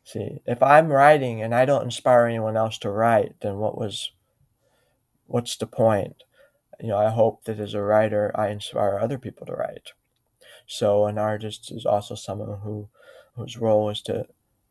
See, 0.04 0.40
if 0.46 0.62
I'm 0.62 0.88
writing 0.88 1.42
and 1.42 1.54
I 1.54 1.64
don't 1.64 1.84
inspire 1.84 2.26
anyone 2.26 2.56
else 2.56 2.78
to 2.78 2.90
write, 2.90 3.34
then 3.40 3.56
what 3.56 3.78
was 3.78 4.10
what's 5.26 5.56
the 5.56 5.66
point? 5.66 6.22
You 6.80 6.88
know, 6.88 6.98
I 6.98 7.10
hope 7.10 7.44
that 7.44 7.58
as 7.58 7.72
a 7.72 7.82
writer 7.82 8.30
I 8.34 8.48
inspire 8.48 8.98
other 8.98 9.18
people 9.18 9.46
to 9.46 9.54
write. 9.54 9.92
So 10.66 11.06
an 11.06 11.18
artist 11.18 11.70
is 11.70 11.86
also 11.86 12.14
someone 12.14 12.60
who 12.62 12.88
whose 13.36 13.56
role 13.56 13.90
is 13.90 14.02
to 14.02 14.26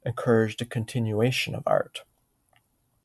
encourage 0.06 0.58
the 0.58 0.66
continuation 0.66 1.56
of 1.56 1.64
art. 1.66 2.04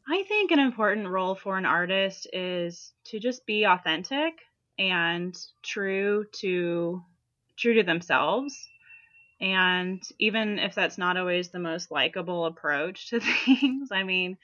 I 0.09 0.23
think 0.23 0.50
an 0.50 0.59
important 0.59 1.09
role 1.09 1.35
for 1.35 1.59
an 1.59 1.67
artist 1.67 2.26
is 2.33 2.93
to 3.07 3.21
just 3.21 3.45
be 3.45 3.64
authentic 3.64 4.35
and 4.78 5.37
true 5.62 6.25
to 6.40 7.02
true 7.57 7.75
to 7.75 7.83
themselves 7.83 8.69
and 9.40 10.02
even 10.19 10.59
if 10.59 10.75
that's 10.75 10.99
not 10.99 11.17
always 11.17 11.49
the 11.49 11.59
most 11.59 11.90
likable 11.90 12.47
approach 12.47 13.11
to 13.11 13.21
things, 13.45 13.90
I 13.93 14.02
mean, 14.02 14.37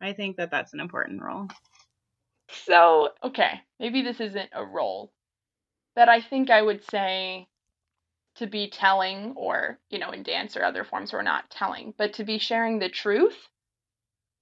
I 0.00 0.12
think 0.12 0.36
that 0.36 0.50
that's 0.50 0.72
an 0.72 0.80
important 0.80 1.22
role. 1.22 1.48
So, 2.66 3.10
okay, 3.22 3.60
maybe 3.78 4.02
this 4.02 4.20
isn't 4.20 4.50
a 4.52 4.64
role, 4.64 5.12
but 5.94 6.08
I 6.08 6.20
think 6.20 6.50
I 6.50 6.62
would 6.62 6.82
say 6.90 7.46
to 8.40 8.48
be 8.48 8.70
telling, 8.70 9.34
or, 9.36 9.80
you 9.90 9.98
know, 10.00 10.10
in 10.12 10.24
dance 10.24 10.56
or 10.58 10.64
other 10.64 10.84
forms, 10.84 11.12
we're 11.14 11.22
not 11.22 11.50
telling, 11.50 11.94
but 11.98 12.14
to 12.14 12.24
be 12.24 12.38
sharing 12.38 12.80
the 12.80 12.90
truth. 12.90 13.48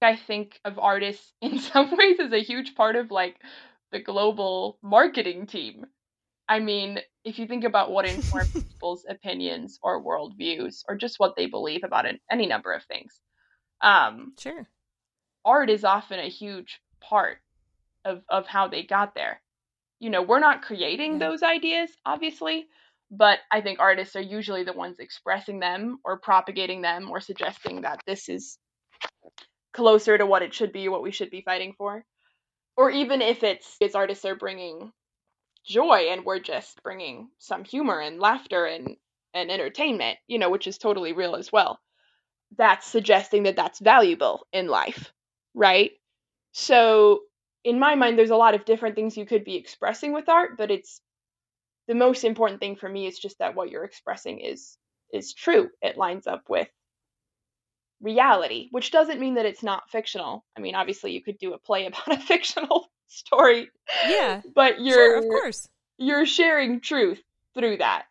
I 0.01 0.15
think 0.15 0.59
of 0.65 0.79
artists 0.79 1.33
in 1.41 1.59
some 1.59 1.95
ways 1.95 2.19
as 2.19 2.31
a 2.33 2.43
huge 2.43 2.75
part 2.75 2.95
of 2.95 3.11
like 3.11 3.41
the 3.91 3.99
global 4.01 4.79
marketing 4.81 5.47
team. 5.47 5.85
I 6.49 6.59
mean, 6.59 6.99
if 7.25 7.39
you 7.39 7.47
think 7.47 7.63
about 7.65 7.91
what 7.91 8.05
informs 8.05 8.49
people's 8.69 9.05
opinions 9.09 9.79
or 9.83 10.03
worldviews 10.03 10.83
or 10.89 10.97
just 10.97 11.19
what 11.19 11.35
they 11.37 11.47
believe 11.47 11.83
about 11.83 12.05
it, 12.07 12.21
any 12.31 12.47
number 12.47 12.73
of 12.73 12.83
things, 12.85 13.21
um, 13.81 14.37
sure, 14.37 14.69
art 15.45 15.69
is 15.69 15.83
often 15.83 16.19
a 16.19 16.29
huge 16.29 16.81
part 17.01 17.39
of 18.05 18.23
of 18.29 18.47
how 18.47 18.67
they 18.67 18.83
got 18.83 19.15
there. 19.15 19.41
You 19.99 20.09
know, 20.11 20.23
we're 20.23 20.39
not 20.39 20.63
creating 20.63 21.17
yeah. 21.17 21.19
those 21.19 21.43
ideas, 21.43 21.91
obviously, 22.05 22.69
but 23.11 23.39
I 23.51 23.61
think 23.61 23.79
artists 23.79 24.15
are 24.15 24.21
usually 24.21 24.63
the 24.63 24.73
ones 24.73 24.99
expressing 24.99 25.59
them 25.59 25.99
or 26.03 26.19
propagating 26.19 26.81
them 26.81 27.09
or 27.09 27.21
suggesting 27.21 27.81
that 27.81 28.01
this 28.05 28.29
is 28.29 28.57
closer 29.73 30.17
to 30.17 30.25
what 30.25 30.41
it 30.41 30.53
should 30.53 30.71
be, 30.71 30.89
what 30.89 31.03
we 31.03 31.11
should 31.11 31.29
be 31.31 31.41
fighting 31.41 31.73
for. 31.77 32.03
Or 32.77 32.89
even 32.91 33.21
if 33.21 33.43
it's, 33.43 33.75
it's 33.81 33.95
artists 33.95 34.25
are 34.25 34.35
bringing 34.35 34.91
joy 35.65 36.07
and 36.11 36.25
we're 36.25 36.39
just 36.39 36.81
bringing 36.83 37.29
some 37.37 37.63
humor 37.63 37.99
and 37.99 38.19
laughter 38.19 38.65
and 38.65 38.95
and 39.33 39.51
entertainment 39.51 40.17
you 40.27 40.39
know 40.39 40.49
which 40.49 40.67
is 40.67 40.77
totally 40.77 41.13
real 41.13 41.35
as 41.35 41.51
well 41.51 41.79
that's 42.57 42.87
suggesting 42.87 43.43
that 43.43 43.55
that's 43.55 43.79
valuable 43.79 44.47
in 44.51 44.67
life 44.67 45.13
right 45.53 45.91
so 46.51 47.19
in 47.63 47.79
my 47.79 47.93
mind 47.95 48.17
there's 48.17 48.31
a 48.31 48.35
lot 48.35 48.55
of 48.55 48.65
different 48.65 48.95
things 48.95 49.15
you 49.17 49.25
could 49.25 49.43
be 49.43 49.55
expressing 49.55 50.13
with 50.13 50.27
art 50.27 50.57
but 50.57 50.71
it's 50.71 51.01
the 51.89 51.95
most 51.95 52.23
important 52.23 52.61
thing 52.61 52.77
for 52.77 52.87
me 52.87 53.05
is 53.07 53.19
just 53.19 53.39
that 53.39 53.55
what 53.55 53.69
you're 53.69 53.83
expressing 53.83 54.39
is 54.39 54.77
is 55.11 55.33
true 55.33 55.69
it 55.81 55.97
lines 55.97 56.27
up 56.27 56.43
with 56.47 56.69
reality 58.01 58.69
which 58.71 58.91
doesn't 58.91 59.19
mean 59.19 59.33
that 59.33 59.45
it's 59.45 59.63
not 59.63 59.89
fictional 59.89 60.45
i 60.57 60.61
mean 60.61 60.75
obviously 60.75 61.11
you 61.11 61.21
could 61.21 61.37
do 61.37 61.53
a 61.53 61.59
play 61.59 61.85
about 61.87 62.07
a 62.07 62.17
fictional 62.21 62.89
story. 63.09 63.69
Yeah. 64.07 64.41
But 64.55 64.79
you're 64.79 64.95
sure, 64.95 65.17
of 65.17 65.23
course. 65.25 65.67
You're 65.97 66.25
sharing 66.25 66.79
truth 66.79 67.21
through 67.53 67.77
that. 67.77 68.05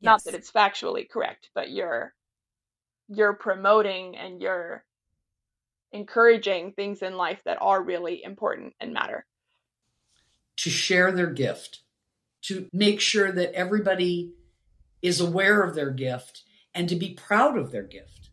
Yes. 0.00 0.06
Not 0.06 0.24
that 0.24 0.34
it's 0.34 0.50
factually 0.50 1.08
correct, 1.08 1.50
but 1.54 1.70
you're 1.70 2.14
you're 3.08 3.34
promoting 3.34 4.16
and 4.16 4.40
you're 4.40 4.84
encouraging 5.92 6.72
things 6.72 7.02
in 7.02 7.16
life 7.16 7.42
that 7.44 7.58
are 7.60 7.82
really 7.82 8.22
important 8.22 8.72
and 8.80 8.94
matter. 8.94 9.26
To 10.58 10.70
share 10.70 11.10
their 11.10 11.26
gift, 11.26 11.80
to 12.42 12.68
make 12.72 13.00
sure 13.00 13.30
that 13.30 13.52
everybody 13.54 14.32
is 15.02 15.20
aware 15.20 15.62
of 15.62 15.74
their 15.74 15.90
gift 15.90 16.42
and 16.74 16.88
to 16.88 16.96
be 16.96 17.14
proud 17.14 17.58
of 17.58 17.72
their 17.72 17.82
gift. 17.82 18.30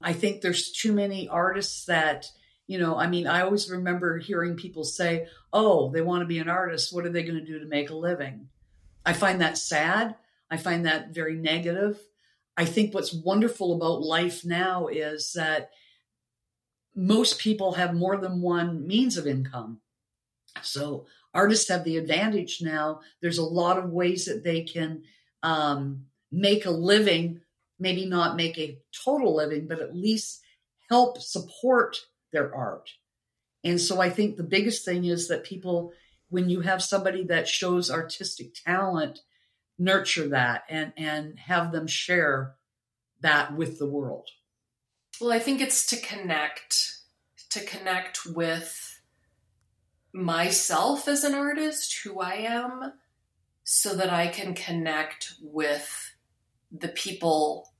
I 0.00 0.12
think 0.12 0.40
there's 0.40 0.72
too 0.72 0.92
many 0.92 1.28
artists 1.28 1.84
that 1.86 2.26
you 2.66 2.78
know, 2.78 2.96
I 2.96 3.08
mean, 3.08 3.26
I 3.26 3.42
always 3.42 3.70
remember 3.70 4.18
hearing 4.18 4.56
people 4.56 4.84
say, 4.84 5.26
oh, 5.52 5.90
they 5.90 6.00
want 6.00 6.22
to 6.22 6.26
be 6.26 6.38
an 6.38 6.48
artist. 6.48 6.94
What 6.94 7.04
are 7.04 7.10
they 7.10 7.22
going 7.22 7.38
to 7.38 7.44
do 7.44 7.58
to 7.58 7.66
make 7.66 7.90
a 7.90 7.94
living? 7.94 8.48
I 9.04 9.12
find 9.12 9.40
that 9.40 9.58
sad. 9.58 10.16
I 10.50 10.56
find 10.56 10.86
that 10.86 11.10
very 11.10 11.34
negative. 11.34 12.00
I 12.56 12.64
think 12.64 12.94
what's 12.94 13.12
wonderful 13.12 13.74
about 13.74 14.02
life 14.02 14.44
now 14.44 14.86
is 14.86 15.32
that 15.34 15.70
most 16.94 17.38
people 17.38 17.72
have 17.72 17.92
more 17.94 18.16
than 18.16 18.40
one 18.40 18.86
means 18.86 19.18
of 19.18 19.26
income. 19.26 19.80
So 20.62 21.06
artists 21.34 21.68
have 21.68 21.84
the 21.84 21.96
advantage 21.96 22.60
now. 22.62 23.00
There's 23.20 23.38
a 23.38 23.44
lot 23.44 23.78
of 23.78 23.90
ways 23.90 24.26
that 24.26 24.44
they 24.44 24.62
can 24.62 25.02
um, 25.42 26.06
make 26.30 26.64
a 26.64 26.70
living, 26.70 27.40
maybe 27.78 28.06
not 28.06 28.36
make 28.36 28.58
a 28.58 28.78
total 29.04 29.36
living, 29.36 29.66
but 29.66 29.80
at 29.80 29.94
least 29.96 30.40
help 30.88 31.20
support 31.20 31.98
their 32.32 32.54
art. 32.54 32.90
And 33.62 33.80
so 33.80 34.00
I 34.00 34.10
think 34.10 34.36
the 34.36 34.42
biggest 34.42 34.84
thing 34.84 35.04
is 35.04 35.28
that 35.28 35.44
people, 35.44 35.92
when 36.28 36.48
you 36.48 36.60
have 36.60 36.82
somebody 36.82 37.24
that 37.24 37.48
shows 37.48 37.90
artistic 37.90 38.54
talent, 38.64 39.20
nurture 39.78 40.28
that 40.28 40.64
and, 40.68 40.92
and 40.96 41.38
have 41.38 41.72
them 41.72 41.86
share 41.86 42.54
that 43.20 43.56
with 43.56 43.78
the 43.78 43.88
world. 43.88 44.28
Well, 45.20 45.32
I 45.32 45.38
think 45.38 45.60
it's 45.60 45.86
to 45.86 45.96
connect, 45.96 46.92
to 47.50 47.64
connect 47.64 48.26
with 48.26 48.83
myself 50.14 51.08
as 51.08 51.24
an 51.24 51.34
artist, 51.34 52.00
who 52.04 52.20
I 52.20 52.34
am, 52.34 52.92
so 53.64 53.94
that 53.96 54.10
I 54.10 54.28
can 54.28 54.54
connect 54.54 55.34
with 55.42 56.14
the 56.70 56.88
people 56.88 57.72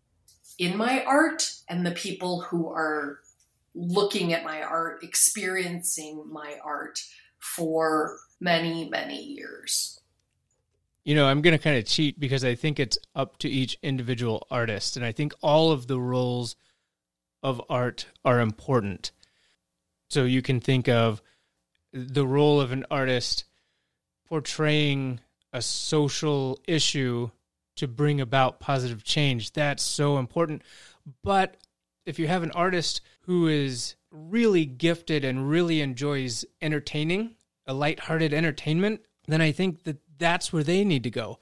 in 0.58 0.76
my 0.76 1.04
art 1.04 1.54
and 1.68 1.86
the 1.86 1.92
people 1.92 2.40
who 2.40 2.68
are 2.68 3.20
looking 3.74 4.32
at 4.32 4.44
my 4.44 4.62
art, 4.62 5.02
experiencing 5.02 6.24
my 6.30 6.56
art 6.64 7.00
for 7.38 8.18
many, 8.40 8.88
many 8.88 9.22
years. 9.22 10.00
You 11.04 11.14
know, 11.14 11.26
I'm 11.26 11.42
going 11.42 11.56
to 11.56 11.62
kind 11.62 11.76
of 11.76 11.84
cheat 11.84 12.18
because 12.18 12.44
I 12.44 12.54
think 12.54 12.80
it's 12.80 12.98
up 13.14 13.38
to 13.38 13.48
each 13.48 13.78
individual 13.82 14.46
artist. 14.50 14.96
And 14.96 15.04
I 15.04 15.12
think 15.12 15.34
all 15.42 15.70
of 15.70 15.86
the 15.86 16.00
roles 16.00 16.56
of 17.42 17.60
art 17.68 18.06
are 18.24 18.40
important. 18.40 19.12
So 20.08 20.24
you 20.24 20.40
can 20.40 20.60
think 20.60 20.88
of 20.88 21.20
the 21.94 22.26
role 22.26 22.60
of 22.60 22.72
an 22.72 22.84
artist 22.90 23.44
portraying 24.26 25.20
a 25.52 25.62
social 25.62 26.58
issue 26.66 27.30
to 27.76 27.86
bring 27.86 28.20
about 28.20 28.58
positive 28.58 29.04
change. 29.04 29.52
That's 29.52 29.82
so 29.82 30.18
important. 30.18 30.62
But 31.22 31.56
if 32.04 32.18
you 32.18 32.26
have 32.26 32.42
an 32.42 32.50
artist 32.50 33.00
who 33.22 33.46
is 33.46 33.94
really 34.10 34.64
gifted 34.64 35.24
and 35.24 35.48
really 35.48 35.80
enjoys 35.80 36.44
entertaining, 36.60 37.36
a 37.66 37.72
light-hearted 37.74 38.34
entertainment, 38.34 39.00
then 39.28 39.40
I 39.40 39.52
think 39.52 39.84
that 39.84 39.98
that's 40.18 40.52
where 40.52 40.64
they 40.64 40.84
need 40.84 41.04
to 41.04 41.10
go. 41.10 41.38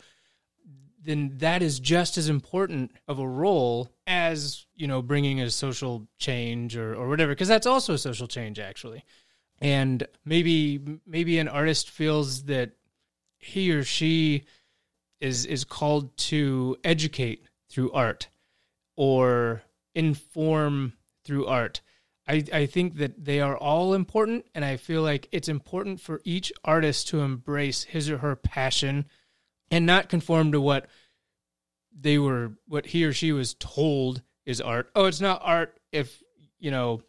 Then 1.03 1.33
that 1.39 1.63
is 1.63 1.81
just 1.81 2.17
as 2.17 2.29
important 2.29 2.93
of 3.09 3.19
a 3.19 3.27
role 3.27 3.91
as, 4.07 4.67
you 4.77 4.87
know, 4.87 5.03
bringing 5.03 5.41
a 5.41 5.51
social 5.51 6.07
change 6.19 6.77
or, 6.77 6.95
or 6.95 7.09
whatever, 7.09 7.33
because 7.33 7.49
that's 7.49 7.67
also 7.67 7.95
a 7.95 7.99
social 7.99 8.29
change, 8.29 8.59
actually. 8.59 9.05
And 9.63 10.07
maybe 10.25 10.81
maybe 11.07 11.39
an 11.39 11.49
artist 11.49 11.89
feels 11.89 12.45
that 12.45 12.73
he 13.39 13.73
or 13.73 13.85
she 13.85 14.45
is 15.21 15.47
is 15.47 15.65
called 15.65 16.17
to 16.17 16.77
educate 16.83 17.45
through 17.71 17.93
art 17.93 18.29
or 18.97 19.63
inform 19.95 20.95
through 21.25 21.47
art. 21.47 21.81
I, 22.27 22.45
I 22.53 22.67
think 22.67 22.97
that 22.97 23.25
they 23.25 23.41
are 23.41 23.57
all 23.57 23.95
important, 23.95 24.47
and 24.55 24.65
I 24.65 24.77
feel 24.77 25.03
like 25.03 25.29
it's 25.33 25.49
important 25.49 26.01
for 26.01 26.21
each 26.25 26.53
artist 26.65 27.09
to 27.09 27.21
embrace 27.21 27.85
his 27.85 28.11
or 28.11 28.19
her 28.19 28.37
passion 28.37 29.07
and 29.71 29.87
not 29.87 30.09
conform 30.09 30.53
to 30.53 30.61
what 30.61 30.87
they 31.99 32.19
were, 32.19 32.53
what 32.67 32.87
he 32.87 33.05
or 33.05 33.13
she 33.13 33.33
was 33.33 33.55
told 33.55 34.23
is 34.47 34.61
art. 34.61 34.91
Oh, 34.95 35.07
it's 35.07 35.21
not 35.21 35.41
art 35.43 35.79
if, 35.91 36.23
you 36.59 36.71
know, 36.71 37.03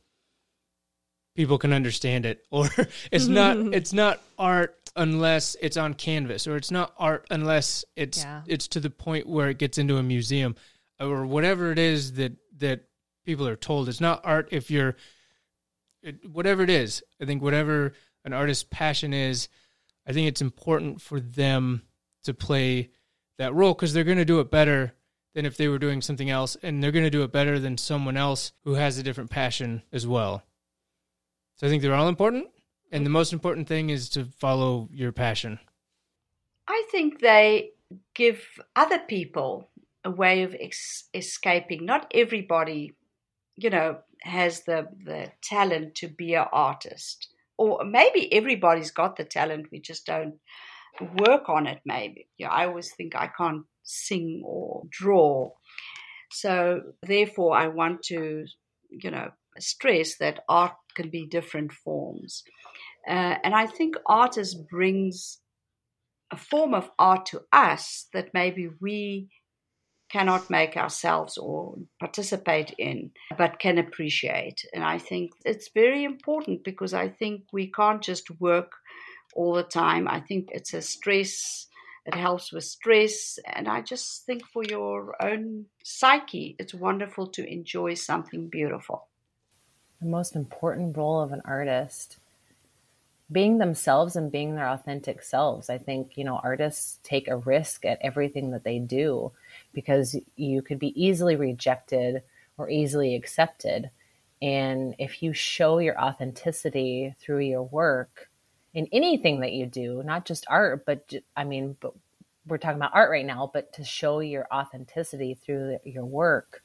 people 1.35 1.57
can 1.57 1.73
understand 1.73 2.25
it. 2.25 2.45
Or 2.51 2.69
it's 3.11 3.27
not 3.27 3.57
it's 3.73 3.93
not 3.93 4.21
art 4.37 4.75
unless 4.95 5.55
it's 5.61 5.77
on 5.77 5.93
canvas 5.95 6.45
or 6.47 6.55
it's 6.55 6.69
not 6.71 6.93
art 6.99 7.25
unless 7.31 7.83
it's 7.95 8.19
Yeah. 8.23 8.41
it's 8.45 8.67
to 8.69 8.79
the 8.79 8.89
point 8.91 9.27
where 9.27 9.49
it 9.49 9.57
gets 9.57 9.77
into 9.77 9.97
a 9.97 10.03
museum 10.03 10.55
or 10.99 11.25
whatever 11.25 11.71
it 11.71 11.79
is 11.79 12.13
that 12.13 12.33
that 12.57 12.85
people 13.25 13.47
are 13.47 13.55
told. 13.55 13.89
It's 13.89 14.01
not 14.01 14.21
art 14.23 14.49
if 14.51 14.69
you're 14.69 14.95
it, 16.01 16.29
whatever 16.29 16.63
it 16.63 16.69
is. 16.69 17.01
I 17.21 17.25
think 17.25 17.41
whatever 17.41 17.93
an 18.25 18.31
artist's 18.33 18.65
passion 18.69 19.13
is 19.13 19.49
i 20.07 20.13
think 20.13 20.29
it's 20.29 20.41
important 20.41 21.01
for 21.01 21.19
them 21.19 21.81
to 22.23 22.33
play 22.33 22.89
that 23.37 23.53
role 23.53 23.73
because 23.73 23.93
they're 23.93 24.05
going 24.05 24.17
to 24.17 24.23
do 24.23 24.39
it 24.39 24.49
better 24.49 24.93
than 25.35 25.45
if 25.45 25.57
they 25.57 25.67
were 25.67 25.77
doing 25.77 26.01
something 26.01 26.29
else 26.29 26.55
and 26.63 26.81
they're 26.81 26.91
going 26.93 27.03
to 27.03 27.09
do 27.09 27.23
it 27.23 27.33
better 27.33 27.59
than 27.59 27.77
someone 27.77 28.15
else 28.15 28.53
who 28.63 28.75
has 28.75 28.97
a 28.97 29.03
different 29.03 29.29
passion 29.29 29.81
as 29.91 30.07
well 30.07 30.43
so 31.55 31.67
I 31.67 31.69
think 31.69 31.81
they're 31.81 31.93
all 31.93 32.07
important, 32.07 32.47
and 32.91 33.05
the 33.05 33.09
most 33.09 33.33
important 33.33 33.67
thing 33.67 33.89
is 33.89 34.09
to 34.09 34.25
follow 34.25 34.89
your 34.91 35.11
passion. 35.11 35.59
I 36.67 36.83
think 36.91 37.19
they 37.19 37.71
give 38.13 38.41
other 38.75 38.99
people 38.99 39.69
a 40.03 40.11
way 40.11 40.43
of 40.43 40.55
ex- 40.59 41.09
escaping. 41.13 41.85
Not 41.85 42.11
everybody, 42.13 42.93
you 43.55 43.69
know, 43.69 43.99
has 44.21 44.63
the, 44.63 44.87
the 45.03 45.31
talent 45.41 45.95
to 45.95 46.07
be 46.07 46.33
an 46.35 46.45
artist. 46.51 47.29
Or 47.57 47.83
maybe 47.85 48.31
everybody's 48.33 48.91
got 48.91 49.15
the 49.15 49.25
talent, 49.25 49.67
we 49.71 49.79
just 49.79 50.05
don't 50.05 50.35
work 51.19 51.49
on 51.49 51.67
it, 51.67 51.81
maybe. 51.85 52.27
Yeah, 52.37 52.49
I 52.49 52.65
always 52.65 52.93
think 52.93 53.15
I 53.15 53.29
can't 53.37 53.63
sing 53.83 54.41
or 54.45 54.83
draw. 54.89 55.51
So, 56.31 56.81
therefore, 57.03 57.55
I 57.55 57.67
want 57.67 58.01
to, 58.03 58.45
you 58.89 59.11
know, 59.11 59.31
stress 59.59 60.17
that 60.17 60.43
art 60.49 60.73
can 60.95 61.09
be 61.09 61.25
different 61.25 61.71
forms. 61.71 62.43
Uh, 63.07 63.35
and 63.43 63.53
I 63.53 63.65
think 63.65 63.95
artists 64.05 64.55
brings 64.55 65.39
a 66.31 66.37
form 66.37 66.73
of 66.73 66.89
art 66.97 67.25
to 67.27 67.41
us 67.51 68.07
that 68.13 68.33
maybe 68.33 68.69
we 68.81 69.29
cannot 70.13 70.49
make 70.49 70.77
ourselves 70.77 71.37
or 71.37 71.75
participate 71.99 72.71
in, 72.77 73.11
but 73.37 73.59
can 73.59 73.79
appreciate. 73.79 74.63
And 74.73 74.83
I 74.83 74.99
think 74.99 75.31
it's 75.43 75.69
very 75.73 76.03
important 76.03 76.63
because 76.63 76.93
I 76.93 77.09
think 77.09 77.43
we 77.51 77.71
can't 77.71 78.01
just 78.01 78.29
work 78.39 78.71
all 79.35 79.53
the 79.53 79.63
time. 79.63 80.07
I 80.07 80.19
think 80.19 80.49
it's 80.51 80.73
a 80.73 80.81
stress, 80.81 81.67
it 82.05 82.13
helps 82.13 82.53
with 82.53 82.63
stress. 82.63 83.39
And 83.45 83.67
I 83.67 83.81
just 83.81 84.25
think 84.25 84.45
for 84.45 84.63
your 84.63 85.15
own 85.19 85.65
psyche, 85.83 86.55
it's 86.59 86.75
wonderful 86.75 87.27
to 87.27 87.51
enjoy 87.51 87.95
something 87.95 88.49
beautiful. 88.49 89.07
The 90.03 90.09
most 90.09 90.35
important 90.35 90.95
role 90.95 91.21
of 91.21 91.31
an 91.31 91.41
artist 91.45 92.17
being 93.31 93.57
themselves 93.57 94.15
and 94.15 94.31
being 94.31 94.55
their 94.55 94.67
authentic 94.67 95.23
selves. 95.23 95.69
I 95.69 95.77
think 95.77 96.17
you 96.17 96.23
know 96.23 96.39
artists 96.43 96.99
take 97.03 97.27
a 97.27 97.37
risk 97.37 97.85
at 97.85 97.99
everything 98.01 98.51
that 98.51 98.63
they 98.63 98.79
do 98.79 99.31
because 99.73 100.15
you 100.35 100.61
could 100.61 100.79
be 100.79 101.01
easily 101.01 101.35
rejected 101.35 102.21
or 102.57 102.69
easily 102.69 103.15
accepted. 103.15 103.89
And 104.41 104.95
if 104.99 105.23
you 105.23 105.33
show 105.33 105.79
your 105.79 105.99
authenticity 105.99 107.15
through 107.19 107.39
your 107.39 107.63
work 107.63 108.29
in 108.73 108.87
anything 108.91 109.39
that 109.39 109.53
you 109.53 109.65
do 109.65 110.01
not 110.03 110.25
just 110.25 110.45
art 110.49 110.85
but 110.85 111.13
I 111.35 111.43
mean 111.43 111.77
but 111.79 111.93
we're 112.47 112.57
talking 112.57 112.77
about 112.77 112.91
art 112.93 113.11
right 113.11 113.25
now 113.25 113.49
but 113.53 113.71
to 113.73 113.83
show 113.83 114.19
your 114.19 114.47
authenticity 114.51 115.35
through 115.35 115.77
your 115.85 116.05
work 116.05 116.63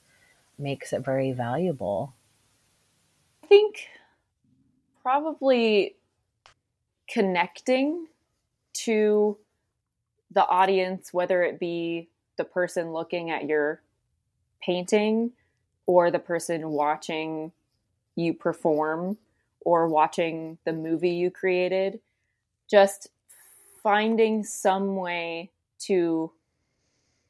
makes 0.58 0.92
it 0.92 1.04
very 1.04 1.32
valuable 1.32 2.14
think 3.48 3.88
probably 5.02 5.96
connecting 7.08 8.06
to 8.74 9.38
the 10.30 10.46
audience, 10.46 11.12
whether 11.12 11.42
it 11.42 11.58
be 11.58 12.08
the 12.36 12.44
person 12.44 12.92
looking 12.92 13.30
at 13.30 13.46
your 13.46 13.80
painting 14.62 15.32
or 15.86 16.10
the 16.10 16.18
person 16.18 16.70
watching 16.70 17.50
you 18.14 18.34
perform 18.34 19.16
or 19.60 19.88
watching 19.88 20.58
the 20.64 20.72
movie 20.72 21.10
you 21.10 21.30
created, 21.30 22.00
just 22.70 23.08
finding 23.82 24.44
some 24.44 24.96
way 24.96 25.50
to 25.78 26.30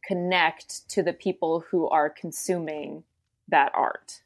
connect 0.04 0.88
to 0.88 1.02
the 1.02 1.12
people 1.12 1.64
who 1.70 1.88
are 1.88 2.10
consuming 2.10 3.04
that 3.48 3.70
art. 3.74 4.22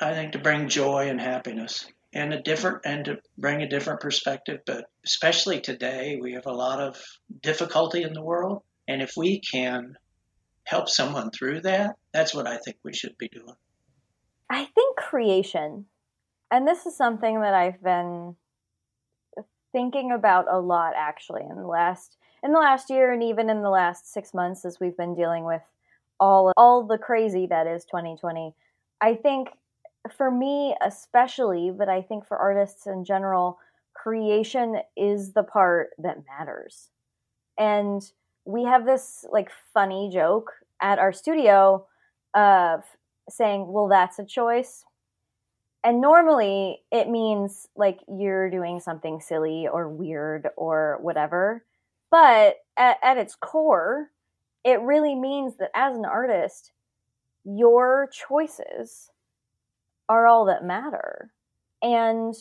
I 0.00 0.14
think 0.14 0.32
to 0.32 0.38
bring 0.38 0.68
joy 0.68 1.08
and 1.08 1.20
happiness 1.20 1.86
and 2.12 2.32
a 2.32 2.40
different 2.40 2.82
and 2.84 3.04
to 3.04 3.18
bring 3.36 3.62
a 3.62 3.68
different 3.68 4.00
perspective. 4.00 4.60
But 4.66 4.86
especially 5.04 5.60
today, 5.60 6.18
we 6.20 6.32
have 6.32 6.46
a 6.46 6.52
lot 6.52 6.80
of 6.80 6.96
difficulty 7.42 8.02
in 8.02 8.12
the 8.12 8.22
world, 8.22 8.62
and 8.86 9.02
if 9.02 9.12
we 9.16 9.40
can 9.40 9.96
help 10.64 10.88
someone 10.88 11.30
through 11.30 11.62
that, 11.62 11.96
that's 12.12 12.34
what 12.34 12.46
I 12.46 12.58
think 12.58 12.76
we 12.84 12.92
should 12.92 13.16
be 13.18 13.28
doing. 13.28 13.54
I 14.50 14.64
think 14.64 14.96
creation, 14.96 15.86
and 16.50 16.66
this 16.66 16.86
is 16.86 16.96
something 16.96 17.40
that 17.40 17.54
I've 17.54 17.82
been 17.82 18.36
thinking 19.72 20.12
about 20.12 20.46
a 20.50 20.58
lot 20.58 20.94
actually 20.96 21.42
in 21.42 21.56
the 21.56 21.66
last 21.66 22.16
in 22.42 22.52
the 22.52 22.58
last 22.58 22.88
year 22.88 23.12
and 23.12 23.22
even 23.22 23.50
in 23.50 23.62
the 23.62 23.68
last 23.68 24.10
6 24.12 24.32
months 24.32 24.64
as 24.64 24.80
we've 24.80 24.96
been 24.96 25.14
dealing 25.14 25.44
with 25.44 25.60
all 26.18 26.52
all 26.56 26.86
the 26.86 26.98
crazy 26.98 27.46
that 27.46 27.66
is 27.66 27.84
2020. 27.84 28.54
I 29.00 29.14
think 29.14 29.48
for 30.16 30.30
me 30.30 30.74
especially, 30.84 31.70
but 31.70 31.88
I 31.88 32.02
think 32.02 32.26
for 32.26 32.36
artists 32.36 32.86
in 32.86 33.04
general, 33.04 33.58
creation 33.94 34.80
is 34.96 35.32
the 35.32 35.42
part 35.42 35.90
that 35.98 36.24
matters. 36.26 36.90
And 37.58 38.02
we 38.44 38.64
have 38.64 38.86
this 38.86 39.24
like 39.30 39.50
funny 39.74 40.10
joke 40.12 40.52
at 40.80 40.98
our 40.98 41.12
studio 41.12 41.86
of 42.34 42.84
saying, 43.28 43.70
"Well, 43.70 43.88
that's 43.88 44.18
a 44.18 44.24
choice." 44.24 44.84
And 45.84 46.00
normally 46.00 46.82
it 46.90 47.08
means 47.08 47.68
like 47.76 48.00
you're 48.08 48.50
doing 48.50 48.80
something 48.80 49.20
silly 49.20 49.68
or 49.68 49.88
weird 49.88 50.48
or 50.56 50.98
whatever. 51.00 51.64
But 52.10 52.56
at, 52.76 52.98
at 53.02 53.18
its 53.18 53.34
core, 53.36 54.10
it 54.64 54.80
really 54.80 55.14
means 55.14 55.56
that 55.56 55.70
as 55.74 55.96
an 55.96 56.04
artist, 56.04 56.72
your 57.44 58.08
choices 58.12 59.10
are 60.08 60.26
all 60.26 60.44
that 60.46 60.64
matter. 60.64 61.30
And 61.82 62.34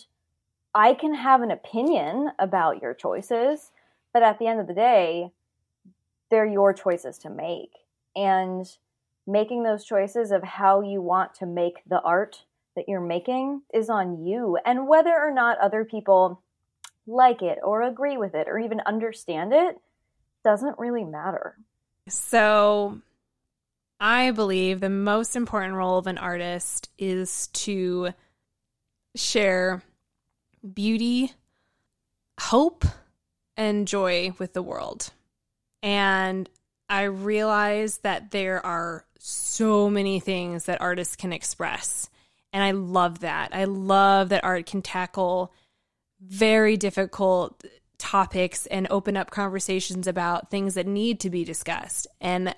I 0.73 0.93
can 0.93 1.13
have 1.13 1.41
an 1.41 1.51
opinion 1.51 2.31
about 2.39 2.81
your 2.81 2.93
choices, 2.93 3.71
but 4.13 4.23
at 4.23 4.39
the 4.39 4.47
end 4.47 4.59
of 4.59 4.67
the 4.67 4.73
day, 4.73 5.31
they're 6.29 6.45
your 6.45 6.73
choices 6.73 7.17
to 7.19 7.29
make. 7.29 7.71
And 8.15 8.65
making 9.25 9.63
those 9.63 9.83
choices 9.83 10.31
of 10.31 10.43
how 10.43 10.81
you 10.81 11.01
want 11.01 11.35
to 11.35 11.45
make 11.45 11.83
the 11.87 12.01
art 12.01 12.43
that 12.75 12.87
you're 12.87 13.01
making 13.01 13.61
is 13.73 13.89
on 13.89 14.25
you. 14.25 14.57
And 14.65 14.87
whether 14.87 15.13
or 15.13 15.31
not 15.31 15.59
other 15.59 15.83
people 15.83 16.41
like 17.05 17.41
it 17.41 17.59
or 17.63 17.81
agree 17.81 18.17
with 18.17 18.35
it 18.35 18.47
or 18.47 18.59
even 18.59 18.81
understand 18.85 19.53
it 19.53 19.79
doesn't 20.43 20.79
really 20.79 21.03
matter. 21.03 21.57
So, 22.07 23.01
I 23.99 24.31
believe 24.31 24.79
the 24.79 24.89
most 24.89 25.35
important 25.35 25.73
role 25.73 25.97
of 25.97 26.07
an 26.07 26.17
artist 26.17 26.89
is 26.97 27.47
to 27.47 28.09
share 29.15 29.81
beauty, 30.73 31.31
hope, 32.39 32.85
and 33.55 33.87
joy 33.87 34.33
with 34.37 34.53
the 34.53 34.61
world. 34.61 35.11
And 35.81 36.47
I 36.89 37.03
realize 37.03 37.99
that 37.99 38.31
there 38.31 38.63
are 38.65 39.05
so 39.19 39.89
many 39.89 40.19
things 40.19 40.65
that 40.65 40.81
artists 40.81 41.15
can 41.15 41.33
express. 41.33 42.09
And 42.53 42.63
I 42.63 42.71
love 42.71 43.19
that. 43.19 43.49
I 43.53 43.65
love 43.65 44.29
that 44.29 44.43
art 44.43 44.67
can 44.67 44.81
tackle 44.81 45.53
very 46.21 46.77
difficult 46.77 47.63
topics 47.97 48.67
and 48.67 48.87
open 48.89 49.17
up 49.17 49.31
conversations 49.31 50.07
about 50.07 50.49
things 50.49 50.75
that 50.75 50.87
need 50.87 51.19
to 51.21 51.29
be 51.29 51.43
discussed. 51.43 52.07
And 52.21 52.55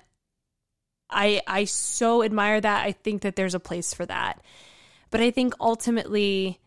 I 1.10 1.42
I 1.46 1.64
so 1.64 2.22
admire 2.22 2.60
that. 2.60 2.86
I 2.86 2.92
think 2.92 3.22
that 3.22 3.36
there's 3.36 3.54
a 3.54 3.60
place 3.60 3.94
for 3.94 4.06
that. 4.06 4.40
But 5.10 5.20
I 5.20 5.30
think 5.30 5.54
ultimately 5.60 6.60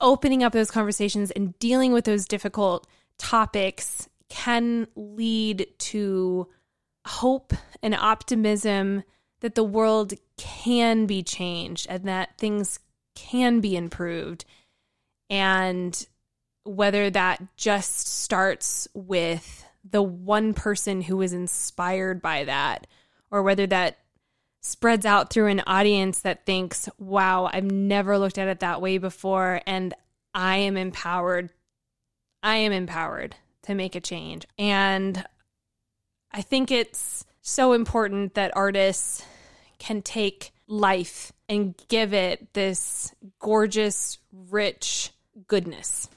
opening 0.00 0.42
up 0.42 0.52
those 0.52 0.70
conversations 0.70 1.30
and 1.30 1.58
dealing 1.58 1.92
with 1.92 2.04
those 2.04 2.26
difficult 2.26 2.86
topics 3.18 4.08
can 4.28 4.86
lead 4.94 5.66
to 5.78 6.46
hope 7.06 7.54
and 7.82 7.94
optimism 7.94 9.02
that 9.40 9.54
the 9.54 9.64
world 9.64 10.12
can 10.36 11.06
be 11.06 11.22
changed 11.22 11.86
and 11.88 12.04
that 12.04 12.36
things 12.38 12.78
can 13.14 13.60
be 13.60 13.76
improved. 13.76 14.44
And 15.30 16.06
whether 16.64 17.10
that 17.10 17.42
just 17.56 18.08
starts 18.08 18.88
with 18.94 19.64
the 19.88 20.02
one 20.02 20.54
person 20.54 21.00
who 21.00 21.22
is 21.22 21.32
inspired 21.32 22.20
by 22.20 22.44
that, 22.44 22.86
or 23.30 23.42
whether 23.42 23.66
that 23.66 23.98
spreads 24.60 25.06
out 25.06 25.30
through 25.30 25.46
an 25.46 25.62
audience 25.66 26.20
that 26.20 26.44
thinks, 26.44 26.88
wow, 26.98 27.48
I've 27.52 27.70
never 27.70 28.18
looked 28.18 28.38
at 28.38 28.48
it 28.48 28.60
that 28.60 28.80
way 28.80 28.98
before. 28.98 29.60
And 29.66 29.94
I 30.34 30.56
am 30.58 30.76
empowered. 30.76 31.50
I 32.42 32.56
am 32.56 32.72
empowered 32.72 33.36
to 33.62 33.74
make 33.74 33.94
a 33.94 34.00
change. 34.00 34.46
And 34.58 35.24
I 36.32 36.42
think 36.42 36.70
it's 36.70 37.24
so 37.40 37.72
important 37.72 38.34
that 38.34 38.56
artists 38.56 39.24
can 39.78 40.02
take 40.02 40.52
life 40.66 41.32
and 41.48 41.74
give 41.88 42.12
it 42.12 42.52
this 42.52 43.14
gorgeous, 43.38 44.18
rich 44.32 45.10
goodness. 45.46 46.08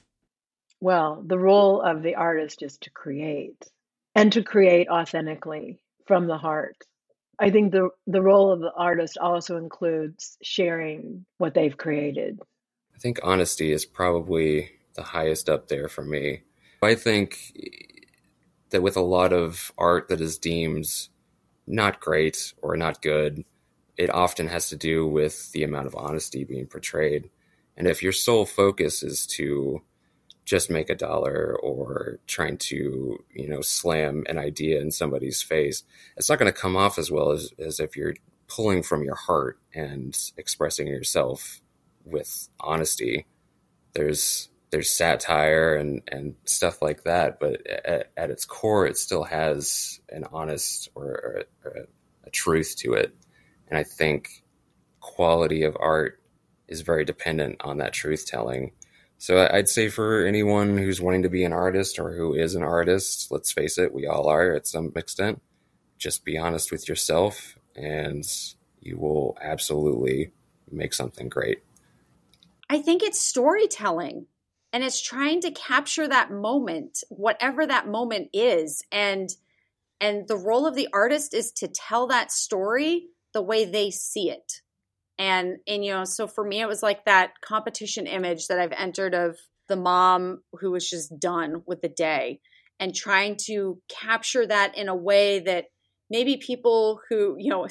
Well, 0.80 1.22
the 1.24 1.38
role 1.38 1.80
of 1.80 2.02
the 2.02 2.16
artist 2.16 2.62
is 2.62 2.76
to 2.78 2.90
create 2.90 3.70
and 4.14 4.32
to 4.32 4.42
create 4.42 4.88
authentically 4.88 5.80
from 6.06 6.26
the 6.26 6.36
heart. 6.36 6.76
I 7.42 7.50
think 7.50 7.72
the 7.72 7.88
the 8.06 8.22
role 8.22 8.52
of 8.52 8.60
the 8.60 8.72
artist 8.72 9.18
also 9.18 9.56
includes 9.56 10.38
sharing 10.42 11.26
what 11.38 11.54
they've 11.54 11.76
created. 11.76 12.38
I 12.94 12.98
think 12.98 13.18
honesty 13.24 13.72
is 13.72 13.84
probably 13.84 14.70
the 14.94 15.02
highest 15.02 15.48
up 15.48 15.66
there 15.66 15.88
for 15.88 16.04
me. 16.04 16.42
I 16.84 16.94
think 16.94 17.36
that 18.70 18.82
with 18.82 18.96
a 18.96 19.00
lot 19.00 19.32
of 19.32 19.72
art 19.76 20.06
that 20.08 20.20
is 20.20 20.38
deemed 20.38 20.86
not 21.66 21.98
great 21.98 22.54
or 22.62 22.76
not 22.76 23.02
good, 23.02 23.44
it 23.96 24.10
often 24.10 24.46
has 24.46 24.68
to 24.68 24.76
do 24.76 25.04
with 25.04 25.50
the 25.50 25.64
amount 25.64 25.88
of 25.88 25.96
honesty 25.96 26.44
being 26.44 26.68
portrayed. 26.68 27.28
And 27.76 27.88
if 27.88 28.04
your 28.04 28.12
sole 28.12 28.46
focus 28.46 29.02
is 29.02 29.26
to 29.38 29.82
just 30.44 30.70
make 30.70 30.90
a 30.90 30.94
dollar 30.94 31.56
or 31.62 32.18
trying 32.26 32.58
to, 32.58 33.22
you 33.32 33.48
know, 33.48 33.60
slam 33.60 34.24
an 34.28 34.38
idea 34.38 34.80
in 34.80 34.90
somebody's 34.90 35.42
face, 35.42 35.84
it's 36.16 36.28
not 36.28 36.38
going 36.38 36.52
to 36.52 36.58
come 36.58 36.76
off 36.76 36.98
as 36.98 37.10
well 37.10 37.30
as, 37.30 37.52
as 37.58 37.78
if 37.78 37.96
you're 37.96 38.14
pulling 38.48 38.82
from 38.82 39.02
your 39.02 39.14
heart 39.14 39.58
and 39.74 40.18
expressing 40.36 40.86
yourself 40.86 41.60
with 42.04 42.48
honesty. 42.60 43.26
There's 43.94 44.48
there's 44.70 44.90
satire 44.90 45.76
and, 45.76 46.00
and 46.08 46.34
stuff 46.46 46.80
like 46.80 47.04
that, 47.04 47.38
but 47.38 47.66
at, 47.66 48.10
at 48.16 48.30
its 48.30 48.46
core, 48.46 48.86
it 48.86 48.96
still 48.96 49.22
has 49.22 50.00
an 50.08 50.24
honest 50.32 50.88
or, 50.94 51.04
or, 51.04 51.44
or 51.62 51.86
a 52.24 52.30
truth 52.30 52.76
to 52.78 52.94
it. 52.94 53.14
And 53.68 53.78
I 53.78 53.82
think 53.82 54.42
quality 55.00 55.64
of 55.64 55.76
art 55.78 56.22
is 56.68 56.80
very 56.80 57.04
dependent 57.04 57.56
on 57.60 57.78
that 57.78 57.92
truth 57.92 58.24
telling. 58.26 58.72
So 59.22 59.48
I'd 59.52 59.68
say 59.68 59.88
for 59.88 60.26
anyone 60.26 60.76
who's 60.76 61.00
wanting 61.00 61.22
to 61.22 61.28
be 61.28 61.44
an 61.44 61.52
artist 61.52 62.00
or 62.00 62.10
who 62.12 62.34
is 62.34 62.56
an 62.56 62.64
artist, 62.64 63.30
let's 63.30 63.52
face 63.52 63.78
it, 63.78 63.94
we 63.94 64.04
all 64.04 64.28
are 64.28 64.52
at 64.52 64.66
some 64.66 64.90
extent. 64.96 65.40
Just 65.96 66.24
be 66.24 66.36
honest 66.36 66.72
with 66.72 66.88
yourself 66.88 67.56
and 67.76 68.24
you 68.80 68.98
will 68.98 69.38
absolutely 69.40 70.32
make 70.72 70.92
something 70.92 71.28
great. 71.28 71.62
I 72.68 72.82
think 72.82 73.04
it's 73.04 73.20
storytelling 73.20 74.26
and 74.72 74.82
it's 74.82 75.00
trying 75.00 75.40
to 75.42 75.52
capture 75.52 76.08
that 76.08 76.32
moment, 76.32 77.04
whatever 77.08 77.64
that 77.64 77.86
moment 77.86 78.30
is. 78.32 78.82
And 78.90 79.30
and 80.00 80.26
the 80.26 80.36
role 80.36 80.66
of 80.66 80.74
the 80.74 80.88
artist 80.92 81.32
is 81.32 81.52
to 81.52 81.68
tell 81.68 82.08
that 82.08 82.32
story 82.32 83.06
the 83.32 83.42
way 83.42 83.66
they 83.66 83.92
see 83.92 84.30
it. 84.30 84.62
And 85.22 85.58
and 85.68 85.84
you 85.84 85.92
know, 85.92 86.04
so 86.04 86.26
for 86.26 86.44
me 86.44 86.60
it 86.60 86.66
was 86.66 86.82
like 86.82 87.04
that 87.04 87.40
competition 87.42 88.08
image 88.08 88.48
that 88.48 88.58
I've 88.58 88.72
entered 88.72 89.14
of 89.14 89.38
the 89.68 89.76
mom 89.76 90.42
who 90.58 90.72
was 90.72 90.90
just 90.90 91.16
done 91.20 91.62
with 91.64 91.80
the 91.80 91.88
day 91.88 92.40
and 92.80 92.92
trying 92.92 93.36
to 93.46 93.80
capture 93.88 94.44
that 94.44 94.76
in 94.76 94.88
a 94.88 94.96
way 94.96 95.38
that 95.38 95.66
maybe 96.10 96.38
people 96.38 97.00
who, 97.08 97.36
you 97.38 97.50
know, 97.50 97.68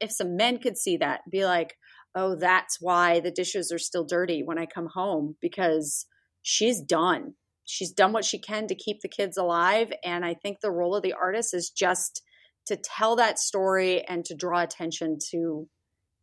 if 0.00 0.12
some 0.12 0.36
men 0.36 0.58
could 0.58 0.78
see 0.78 0.96
that, 0.98 1.22
be 1.28 1.44
like, 1.44 1.76
"Oh, 2.14 2.36
that's 2.36 2.80
why 2.80 3.18
the 3.18 3.32
dishes 3.32 3.72
are 3.72 3.80
still 3.80 4.04
dirty 4.04 4.44
when 4.44 4.58
I 4.58 4.66
come 4.66 4.86
home 4.94 5.36
because 5.40 6.06
she's 6.42 6.80
done. 6.80 7.34
She's 7.64 7.90
done 7.90 8.12
what 8.12 8.24
she 8.24 8.38
can 8.38 8.68
to 8.68 8.76
keep 8.76 9.00
the 9.00 9.08
kids 9.08 9.36
alive 9.36 9.92
and 10.04 10.24
I 10.24 10.34
think 10.34 10.60
the 10.60 10.70
role 10.70 10.94
of 10.94 11.02
the 11.02 11.14
artist 11.14 11.52
is 11.52 11.68
just 11.68 12.22
to 12.66 12.76
tell 12.76 13.16
that 13.16 13.40
story 13.40 14.04
and 14.04 14.24
to 14.26 14.36
draw 14.36 14.60
attention 14.62 15.18
to 15.30 15.68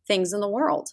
things 0.06 0.32
in 0.32 0.40
the 0.40 0.48
world. 0.48 0.90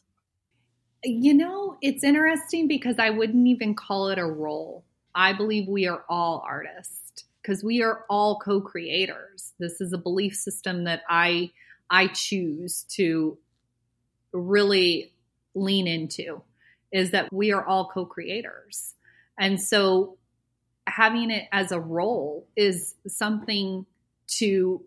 You 1.04 1.34
know, 1.34 1.78
it's 1.82 2.04
interesting 2.04 2.68
because 2.68 3.00
I 3.00 3.10
wouldn't 3.10 3.48
even 3.48 3.74
call 3.76 4.10
it 4.10 4.20
a 4.20 4.26
role. 4.26 4.84
I 5.16 5.34
believe 5.34 5.68
we 5.68 5.88
are 5.88 6.04
all 6.08 6.44
artists 6.48 7.26
because 7.42 7.64
we 7.64 7.82
are 7.82 8.06
all 8.10 8.40
co-creators. 8.40 9.54
This 9.60 9.82
is 9.82 9.94
a 9.94 9.98
belief 9.98 10.36
system 10.36 10.84
that 10.86 11.02
I 11.10 11.52
I 11.90 12.08
choose 12.08 12.86
to 12.92 13.38
really 14.32 15.12
lean 15.56 15.88
into 15.88 16.42
is 16.92 17.12
that 17.12 17.32
we 17.34 17.52
are 17.52 17.66
all 17.66 17.90
co-creators. 17.90 18.94
And 19.38 19.60
so 19.60 20.18
having 20.88 21.32
it 21.32 21.48
as 21.52 21.72
a 21.72 21.80
role 21.80 22.48
is 22.56 22.96
something 23.08 23.86
to 24.28 24.82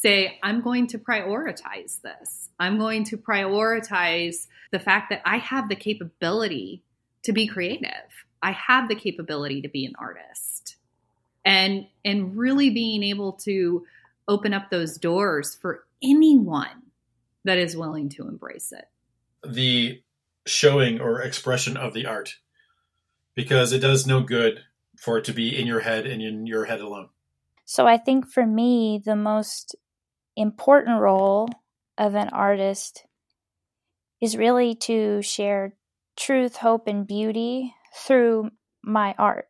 say, 0.00 0.38
I'm 0.42 0.62
going 0.62 0.86
to 0.88 0.98
prioritize 0.98 2.00
this. 2.00 2.48
I'm 2.58 2.78
going 2.78 3.04
to 3.04 3.18
prioritize 3.18 4.46
the 4.72 4.78
fact 4.78 5.10
that 5.10 5.20
I 5.24 5.38
have 5.38 5.68
the 5.68 5.76
capability 5.76 6.82
to 7.24 7.32
be 7.32 7.46
creative. 7.46 7.90
I 8.42 8.52
have 8.52 8.88
the 8.88 8.94
capability 8.94 9.60
to 9.62 9.68
be 9.68 9.84
an 9.84 9.92
artist. 9.98 10.76
And 11.44 11.86
and 12.04 12.36
really 12.36 12.70
being 12.70 13.02
able 13.02 13.32
to 13.44 13.84
open 14.28 14.54
up 14.54 14.70
those 14.70 14.96
doors 14.96 15.54
for 15.54 15.84
anyone 16.02 16.82
that 17.44 17.58
is 17.58 17.76
willing 17.76 18.08
to 18.10 18.28
embrace 18.28 18.72
it. 18.72 18.86
The 19.46 20.02
showing 20.46 21.00
or 21.00 21.20
expression 21.20 21.76
of 21.76 21.92
the 21.92 22.06
art 22.06 22.36
because 23.34 23.72
it 23.72 23.80
does 23.80 24.06
no 24.06 24.20
good 24.20 24.64
for 24.98 25.18
it 25.18 25.24
to 25.24 25.32
be 25.32 25.58
in 25.58 25.66
your 25.66 25.80
head 25.80 26.06
and 26.06 26.22
in 26.22 26.46
your 26.46 26.66
head 26.66 26.80
alone. 26.80 27.08
So 27.64 27.86
I 27.86 27.96
think 27.96 28.26
for 28.26 28.44
me, 28.44 29.00
the 29.02 29.16
most 29.16 29.76
important 30.36 31.00
role 31.00 31.48
of 31.98 32.14
an 32.14 32.28
artist 32.30 33.04
is 34.20 34.36
really 34.36 34.74
to 34.74 35.22
share 35.22 35.74
truth, 36.16 36.56
hope, 36.56 36.86
and 36.86 37.06
beauty 37.06 37.74
through 37.96 38.50
my 38.82 39.14
art. 39.18 39.46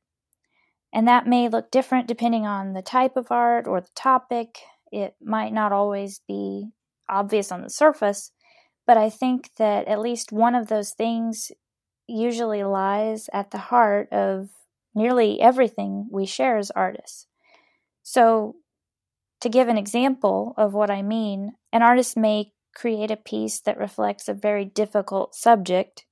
And 0.92 1.06
that 1.06 1.26
may 1.26 1.48
look 1.48 1.70
different 1.70 2.08
depending 2.08 2.46
on 2.46 2.72
the 2.72 2.82
type 2.82 3.16
of 3.16 3.30
art 3.30 3.66
or 3.66 3.80
the 3.80 3.90
topic. 3.94 4.58
It 4.90 5.14
might 5.22 5.52
not 5.52 5.72
always 5.72 6.20
be 6.26 6.70
obvious 7.08 7.52
on 7.52 7.62
the 7.62 7.70
surface, 7.70 8.32
but 8.86 8.96
I 8.96 9.10
think 9.10 9.50
that 9.56 9.86
at 9.86 10.00
least 10.00 10.32
one 10.32 10.54
of 10.54 10.68
those 10.68 10.90
things 10.90 11.52
usually 12.06 12.64
lies 12.64 13.28
at 13.32 13.50
the 13.50 13.58
heart 13.58 14.08
of 14.12 14.48
nearly 14.94 15.40
everything 15.40 16.08
we 16.10 16.26
share 16.26 16.56
as 16.56 16.70
artists. 16.72 17.26
So, 18.02 18.56
to 19.40 19.48
give 19.48 19.68
an 19.68 19.78
example 19.78 20.54
of 20.56 20.74
what 20.74 20.90
I 20.90 21.02
mean, 21.02 21.52
an 21.72 21.82
artist 21.82 22.16
may 22.16 22.52
create 22.74 23.10
a 23.10 23.16
piece 23.16 23.60
that 23.60 23.78
reflects 23.78 24.28
a 24.28 24.34
very 24.34 24.64
difficult 24.64 25.34
subject, 25.34 26.04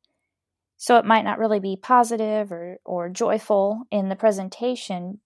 so 0.77 0.97
it 0.97 1.05
might 1.05 1.25
not 1.25 1.39
really 1.39 1.61
be 1.61 1.77
positive 1.77 2.53
or, 2.53 2.79
or 2.85 3.09
joyful 3.09 3.83
in 3.91 4.09
the 4.09 4.17
presentation 4.17 5.21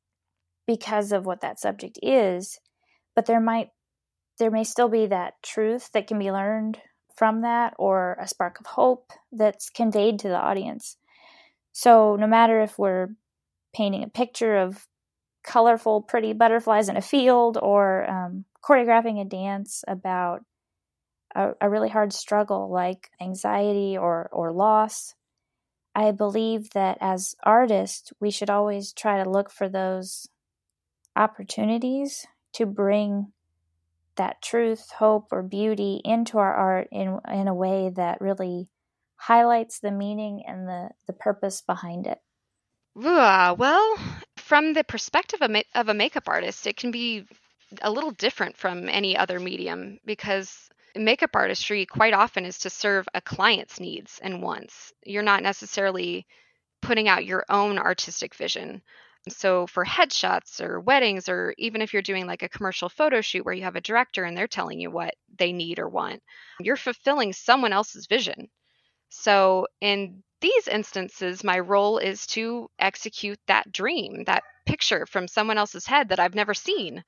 because 0.67 1.13
of 1.13 1.27
what 1.27 1.41
that 1.41 1.61
subject 1.61 1.99
is, 2.03 2.59
but 3.15 3.27
there 3.27 3.41
might 3.41 3.71
there 4.39 4.51
may 4.51 4.65
still 4.65 4.89
be 4.89 5.07
that 5.07 5.35
truth 5.43 5.91
that 5.93 6.07
can 6.07 6.19
be 6.19 6.33
learned 6.33 6.81
from 7.15 7.43
that 7.43 7.75
or 7.79 8.17
a 8.19 8.27
spark 8.27 8.59
of 8.59 8.67
hope 8.67 9.13
that's 9.31 9.71
conveyed 9.71 10.19
to 10.19 10.29
the 10.29 10.37
audience. 10.37 10.97
So, 11.73 12.17
no 12.17 12.27
matter 12.27 12.61
if 12.61 12.79
we're 12.79 13.09
painting 13.75 14.03
a 14.03 14.09
picture 14.09 14.57
of 14.57 14.87
colorful, 15.43 16.03
pretty 16.03 16.33
butterflies 16.33 16.89
in 16.89 16.97
a 16.97 17.03
field 17.03 17.59
or 17.61 18.09
um, 18.09 18.45
choreographing 18.63 19.21
a 19.21 19.25
dance 19.25 19.85
about 19.89 20.45
a, 21.35 21.53
a 21.61 21.71
really 21.71 21.89
hard 21.89 22.13
struggle 22.13 22.71
like 22.71 23.11
anxiety 23.21 23.97
or, 23.97 24.29
or 24.33 24.53
loss, 24.53 25.15
I 25.95 26.13
believe 26.13 26.71
that 26.71 26.99
as 27.01 27.37
artists, 27.43 28.13
we 28.21 28.31
should 28.31 28.51
always 28.51 28.93
try 28.93 29.23
to 29.23 29.29
look 29.29 29.51
for 29.51 29.69
those 29.69 30.29
opportunities 31.17 32.27
to 32.55 32.67
bring 32.67 33.33
that 34.17 34.43
truth, 34.43 34.91
hope, 34.99 35.29
or 35.33 35.43
beauty 35.43 36.01
into 36.05 36.39
our 36.39 36.53
art 36.53 36.89
in 36.93 37.19
in 37.31 37.49
a 37.49 37.55
way 37.55 37.91
that 37.95 38.21
really 38.21 38.69
highlights 39.17 39.81
the 39.81 39.91
meaning 39.91 40.43
and 40.47 40.69
the 40.69 40.91
the 41.07 41.13
purpose 41.13 41.63
behind 41.63 42.07
it. 42.07 42.19
Uh, 43.03 43.55
well, 43.57 43.97
from 44.53 44.75
the 44.75 44.85
perspective 44.85 45.41
of, 45.41 45.51
ma- 45.51 45.63
of 45.75 45.89
a 45.89 45.95
makeup 45.95 46.29
artist, 46.29 46.67
it 46.67 46.77
can 46.77 46.91
be 46.91 47.25
a 47.81 47.91
little 47.91 48.11
different 48.11 48.55
from 48.55 48.87
any 48.87 49.17
other 49.17 49.41
medium 49.41 49.99
because 50.05 50.69
makeup 50.95 51.31
artistry 51.33 51.87
quite 51.87 52.13
often 52.13 52.45
is 52.45 52.59
to 52.59 52.69
serve 52.69 53.09
a 53.15 53.21
client's 53.23 53.81
needs 53.81 54.21
and 54.23 54.43
wants. 54.43 54.93
You're 55.07 55.23
not 55.23 55.43
necessarily 55.43 56.27
putting 56.83 57.09
out 57.09 57.25
your 57.25 57.47
own 57.49 57.79
artistic 57.79 58.35
vision. 58.35 58.83
So, 59.31 59.67
for 59.67 59.87
headshots 59.87 60.61
or 60.61 60.81
weddings, 60.81 61.31
or 61.31 61.55
even 61.57 61.81
if 61.81 61.95
you're 61.95 62.03
doing 62.03 62.27
like 62.27 62.43
a 62.43 62.51
commercial 62.51 62.91
photo 62.91 63.23
shoot 63.23 63.47
where 63.47 63.55
you 63.55 63.63
have 63.63 63.77
a 63.77 63.81
director 63.81 64.25
and 64.25 64.37
they're 64.37 64.49
telling 64.49 64.79
you 64.79 64.91
what 64.91 65.15
they 65.39 65.55
need 65.55 65.79
or 65.79 65.89
want, 65.89 66.23
you're 66.61 66.77
fulfilling 66.77 67.33
someone 67.33 67.73
else's 67.73 68.07
vision. 68.07 68.51
So, 69.09 69.67
in 69.81 70.23
these 70.43 70.69
instances, 70.69 71.45
my 71.45 71.59
role 71.61 71.99
is 71.99 72.27
to 72.29 72.69
execute 72.79 73.41
that 73.47 73.73
dream, 73.73 74.25
that 74.25 74.45
picture 74.67 75.07
from 75.07 75.29
someone 75.29 75.59
else's 75.59 75.87
head 75.87 76.11
that 76.11 76.21
I've 76.21 76.35
never 76.35 76.55
seen, 76.55 77.05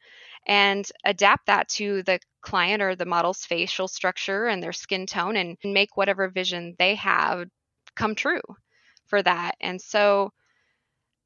and 0.47 0.89
adapt 1.05 1.47
that 1.47 1.69
to 1.71 2.03
the 2.05 2.21
client 2.43 2.83
or 2.83 2.97
the 2.97 3.07
model's 3.07 3.45
facial 3.45 3.89
structure 3.89 4.47
and 4.47 4.63
their 4.63 4.73
skin 4.73 5.07
tone 5.07 5.37
and 5.37 5.59
make 5.65 5.97
whatever 5.97 6.29
vision 6.29 6.77
they 6.79 6.97
have 6.97 7.49
come 7.97 8.15
true 8.15 8.43
for 9.07 9.23
that. 9.23 9.57
And 9.61 9.81
so, 9.83 10.33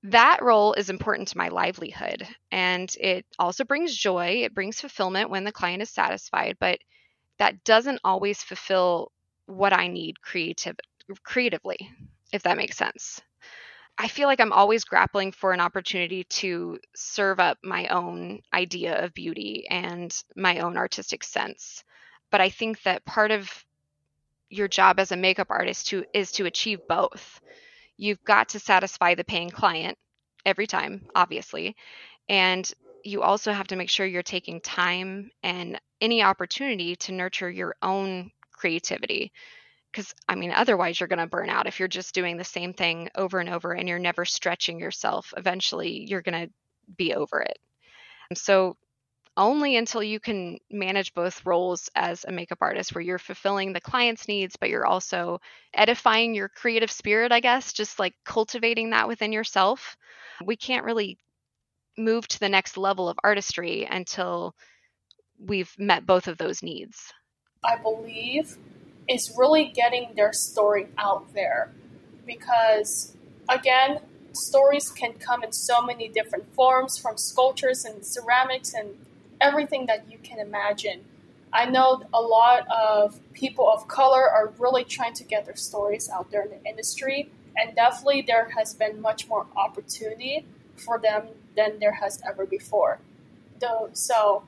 that 0.05 0.43
role 0.43 0.75
is 0.75 0.91
important 0.91 1.29
to 1.29 1.39
my 1.39 1.49
livelihood 1.49 2.27
and 2.53 2.95
it 3.01 3.27
also 3.39 3.65
brings 3.65 3.97
joy 3.97 4.43
it 4.45 4.55
brings 4.55 4.81
fulfillment 4.81 5.31
when 5.31 5.45
the 5.45 5.53
client 5.53 5.83
is 5.83 5.91
satisfied 5.91 6.57
but 6.61 6.79
that 7.39 7.65
doesn't 7.65 8.01
always 8.05 8.43
fulfill 8.43 9.11
what 9.47 9.73
i 9.73 9.89
need 9.89 10.21
creative 10.23 10.77
creatively 11.23 11.79
if 12.33 12.43
that 12.43 12.57
makes 12.57 12.77
sense 12.77 13.21
i 13.99 14.09
feel 14.09 14.29
like 14.29 14.41
i'm 14.41 14.53
always 14.53 14.85
grappling 14.85 15.33
for 15.33 15.53
an 15.53 15.61
opportunity 15.61 16.25
to 16.25 16.79
serve 16.97 17.41
up 17.41 17.59
my 17.63 17.87
own 17.89 18.41
idea 18.55 19.05
of 19.05 19.15
beauty 19.15 19.67
and 19.71 20.23
my 20.37 20.61
own 20.61 20.77
artistic 20.77 21.25
sense 21.25 21.85
but 22.31 22.41
i 22.41 22.49
think 22.51 22.83
that 22.83 23.05
part 23.05 23.31
of 23.31 23.51
your 24.51 24.69
job 24.69 24.99
as 24.99 25.13
a 25.13 25.17
makeup 25.17 25.49
artist 25.51 25.89
to 25.89 26.05
is 26.15 26.33
to 26.33 26.47
achieve 26.47 26.81
both 26.89 27.41
you've 27.97 28.25
got 28.25 28.51
to 28.51 28.61
satisfy 28.61 29.15
the 29.15 29.25
paying 29.25 29.51
client 29.51 29.99
every 30.47 30.67
time, 30.67 31.07
obviously. 31.15 31.77
And 32.29 32.71
you 33.05 33.23
also 33.23 33.53
have 33.53 33.69
to 33.69 33.77
make 33.77 33.91
sure 33.91 34.07
you're 34.07 34.23
taking 34.23 34.61
time 34.61 35.31
and 35.43 35.81
any 36.01 36.23
opportunity 36.23 36.97
to 36.97 37.13
nurture 37.13 37.51
your 37.51 37.77
own 37.83 38.31
creativity. 38.53 39.33
Because, 39.91 40.15
I 40.29 40.35
mean, 40.35 40.53
otherwise 40.53 41.01
you're 41.01 41.09
going 41.09 41.19
to 41.19 41.27
burn 41.27 41.49
out 41.49 41.67
if 41.67 41.79
you're 41.79 41.89
just 41.89 42.15
doing 42.15 42.37
the 42.37 42.45
same 42.45 42.75
thing 42.75 43.09
over 43.15 43.41
and 43.41 43.49
over 43.49 43.73
and 43.73 43.89
you're 43.89 43.99
never 43.99 44.25
stretching 44.25 44.79
yourself. 44.79 45.33
Eventually, 45.37 46.05
you're 46.09 46.23
going 46.23 46.47
to 46.47 46.53
be 46.97 47.15
over 47.15 47.41
it. 47.41 47.59
Um, 48.31 48.37
so, 48.37 48.77
only 49.39 49.77
until 49.77 50.03
you 50.03 50.19
can 50.19 50.59
manage 50.69 51.15
both 51.15 51.47
roles 51.47 51.89
as 51.95 52.25
a 52.25 52.33
makeup 52.33 52.59
artist 52.61 52.93
where 52.95 53.03
you're 53.03 53.19
fulfilling 53.19 53.73
the 53.73 53.81
client's 53.81 54.27
needs 54.27 54.57
but 54.57 54.69
you're 54.69 54.85
also 54.85 55.41
edifying 55.73 56.35
your 56.35 56.49
creative 56.49 56.91
spirit 56.91 57.31
i 57.31 57.39
guess 57.41 57.73
just 57.73 57.99
like 58.01 58.15
cultivating 58.25 58.91
that 58.91 59.07
within 59.07 59.33
yourself 59.33 59.97
we 60.45 60.57
can't 60.57 60.85
really 60.85 61.17
move 61.97 62.27
to 62.27 62.41
the 62.41 62.49
next 62.49 62.77
level 62.77 63.09
of 63.09 63.19
artistry 63.23 63.87
until 63.89 64.55
we've 65.39 65.73
met 65.79 66.05
both 66.05 66.27
of 66.27 66.37
those 66.37 66.63
needs 66.63 67.13
i 67.65 67.77
believe 67.77 68.57
is 69.09 69.33
really 69.37 69.67
getting 69.67 70.11
their 70.15 70.33
story 70.33 70.89
out 70.99 71.33
there 71.35 71.71
because 72.27 73.15
again 73.49 74.01
stories 74.33 74.91
can 74.91 75.15
come 75.15 75.43
in 75.43 75.53
so 75.53 75.83
many 75.83 76.09
different 76.09 76.53
forms 76.55 76.99
from 76.99 77.17
sculptures 77.17 77.85
and 77.85 78.05
ceramics 78.05 78.75
and 78.75 78.91
everything 79.41 79.87
that 79.87 80.11
you 80.11 80.19
can 80.19 80.39
imagine. 80.39 81.05
I 81.53 81.65
know 81.65 82.03
a 82.13 82.21
lot 82.21 82.69
of 82.69 83.19
people 83.33 83.71
of 83.71 83.89
color 83.89 84.29
are 84.29 84.53
really 84.59 84.85
trying 84.85 85.15
to 85.15 85.25
get 85.25 85.47
their 85.47 85.57
stories 85.57 86.11
out 86.11 86.31
there 86.31 86.43
in 86.43 86.51
the 86.51 86.65
industry, 86.69 87.31
and 87.57 87.75
definitely 87.75 88.23
there 88.23 88.51
has 88.51 88.75
been 88.75 89.01
much 89.01 89.29
more 89.29 89.47
opportunity 89.57 90.45
for 90.77 90.99
them 90.99 91.29
than 91.57 91.79
there 91.79 91.93
has 91.93 92.21
ever 92.29 92.45
before. 92.47 93.01
So, 93.93 94.45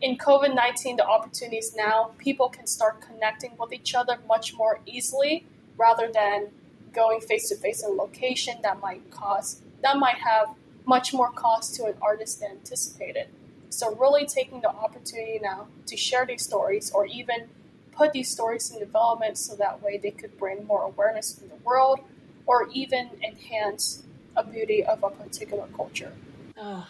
in 0.00 0.16
COVID 0.16 0.54
19, 0.54 0.96
the 0.96 1.06
opportunities 1.06 1.74
now, 1.76 2.12
people 2.18 2.48
can 2.48 2.66
start 2.66 3.00
connecting 3.00 3.52
with 3.58 3.72
each 3.72 3.94
other 3.94 4.18
much 4.26 4.54
more 4.54 4.80
easily 4.86 5.46
rather 5.76 6.10
than 6.12 6.48
going 6.92 7.20
face 7.20 7.48
to 7.48 7.56
face 7.56 7.82
in 7.82 7.90
a 7.90 7.92
location 7.92 8.58
that 8.62 8.80
might 8.80 9.10
cost, 9.10 9.62
that 9.82 9.96
might 9.98 10.16
have 10.16 10.54
much 10.86 11.12
more 11.12 11.30
cost 11.30 11.74
to 11.76 11.84
an 11.84 11.94
artist 12.00 12.40
than 12.40 12.52
anticipated. 12.52 13.28
So, 13.68 13.94
really 13.94 14.26
taking 14.26 14.60
the 14.62 14.70
opportunity 14.70 15.38
now 15.40 15.68
to 15.86 15.96
share 15.96 16.26
these 16.26 16.42
stories 16.42 16.90
or 16.90 17.06
even 17.06 17.48
put 17.92 18.12
these 18.12 18.30
stories 18.30 18.70
in 18.70 18.78
development 18.78 19.36
so 19.38 19.54
that 19.56 19.82
way 19.82 19.98
they 19.98 20.10
could 20.10 20.38
bring 20.38 20.66
more 20.66 20.82
awareness 20.82 21.38
in 21.40 21.48
the 21.48 21.54
world 21.56 22.00
or 22.46 22.68
even 22.72 23.10
enhance 23.22 24.02
a 24.36 24.42
beauty 24.42 24.84
of 24.84 25.04
a 25.04 25.10
particular 25.10 25.66
culture. 25.76 26.12
Oh, 26.56 26.86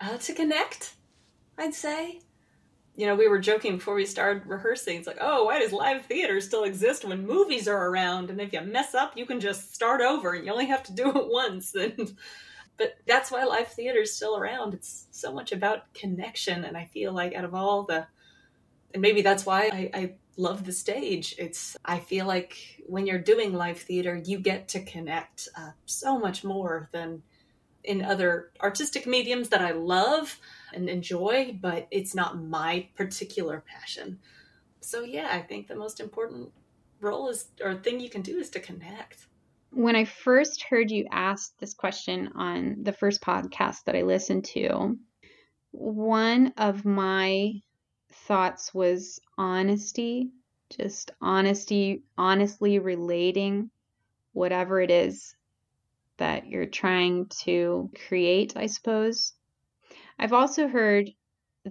uh, 0.00 0.16
to 0.18 0.32
connect, 0.32 0.94
I'd 1.58 1.74
say. 1.74 2.20
You 2.94 3.06
know, 3.06 3.14
we 3.14 3.28
were 3.28 3.38
joking 3.38 3.76
before 3.76 3.94
we 3.94 4.06
started 4.06 4.46
rehearsing. 4.46 4.96
It's 4.96 5.06
like, 5.06 5.18
oh, 5.20 5.44
why 5.44 5.58
does 5.58 5.72
live 5.72 6.06
theater 6.06 6.40
still 6.40 6.64
exist 6.64 7.04
when 7.04 7.26
movies 7.26 7.68
are 7.68 7.88
around? 7.88 8.30
And 8.30 8.40
if 8.40 8.54
you 8.54 8.60
mess 8.62 8.94
up, 8.94 9.16
you 9.16 9.26
can 9.26 9.38
just 9.38 9.74
start 9.74 10.00
over 10.00 10.32
and 10.32 10.46
you 10.46 10.52
only 10.52 10.66
have 10.66 10.82
to 10.84 10.94
do 10.94 11.10
it 11.14 11.28
once. 11.28 11.74
And 11.74 12.16
but 12.78 12.96
that's 13.06 13.30
why 13.30 13.44
live 13.44 13.68
theater 13.68 14.00
is 14.00 14.14
still 14.14 14.36
around. 14.36 14.74
It's 14.74 15.06
so 15.10 15.32
much 15.32 15.52
about 15.52 15.92
connection, 15.94 16.64
and 16.64 16.76
I 16.76 16.84
feel 16.84 17.12
like 17.12 17.34
out 17.34 17.44
of 17.44 17.54
all 17.54 17.84
the, 17.84 18.06
and 18.92 19.00
maybe 19.00 19.22
that's 19.22 19.46
why 19.46 19.70
I, 19.72 19.90
I 19.94 20.14
love 20.36 20.64
the 20.64 20.72
stage. 20.72 21.34
It's 21.38 21.76
I 21.84 21.98
feel 21.98 22.26
like 22.26 22.82
when 22.86 23.06
you're 23.06 23.18
doing 23.18 23.52
live 23.52 23.78
theater, 23.78 24.20
you 24.22 24.38
get 24.38 24.68
to 24.68 24.84
connect 24.84 25.48
uh, 25.56 25.70
so 25.86 26.18
much 26.18 26.44
more 26.44 26.88
than 26.92 27.22
in 27.82 28.02
other 28.02 28.50
artistic 28.60 29.06
mediums 29.06 29.48
that 29.50 29.62
I 29.62 29.70
love 29.70 30.38
and 30.72 30.88
enjoy, 30.88 31.58
but 31.60 31.86
it's 31.90 32.14
not 32.14 32.42
my 32.42 32.88
particular 32.94 33.64
passion. 33.66 34.18
So 34.80 35.02
yeah, 35.02 35.28
I 35.32 35.40
think 35.42 35.68
the 35.68 35.76
most 35.76 36.00
important 36.00 36.52
role 37.00 37.28
is 37.28 37.46
or 37.62 37.74
thing 37.74 38.00
you 38.00 38.10
can 38.10 38.22
do 38.22 38.38
is 38.38 38.50
to 38.50 38.60
connect 38.60 39.26
when 39.76 39.94
I 39.94 40.06
first 40.06 40.62
heard 40.62 40.90
you 40.90 41.06
ask 41.10 41.52
this 41.58 41.74
question 41.74 42.30
on 42.34 42.78
the 42.82 42.94
first 42.94 43.20
podcast 43.20 43.84
that 43.84 43.94
I 43.94 44.02
listened 44.02 44.46
to, 44.54 44.96
one 45.70 46.54
of 46.56 46.86
my 46.86 47.52
thoughts 48.26 48.72
was 48.72 49.20
honesty, 49.36 50.30
just 50.70 51.10
honesty, 51.20 52.04
honestly 52.16 52.78
relating 52.78 53.70
whatever 54.32 54.80
it 54.80 54.90
is 54.90 55.36
that 56.16 56.46
you're 56.46 56.64
trying 56.64 57.26
to 57.42 57.90
create, 58.08 58.54
I 58.56 58.66
suppose. 58.66 59.34
I've 60.18 60.32
also 60.32 60.68
heard 60.68 61.10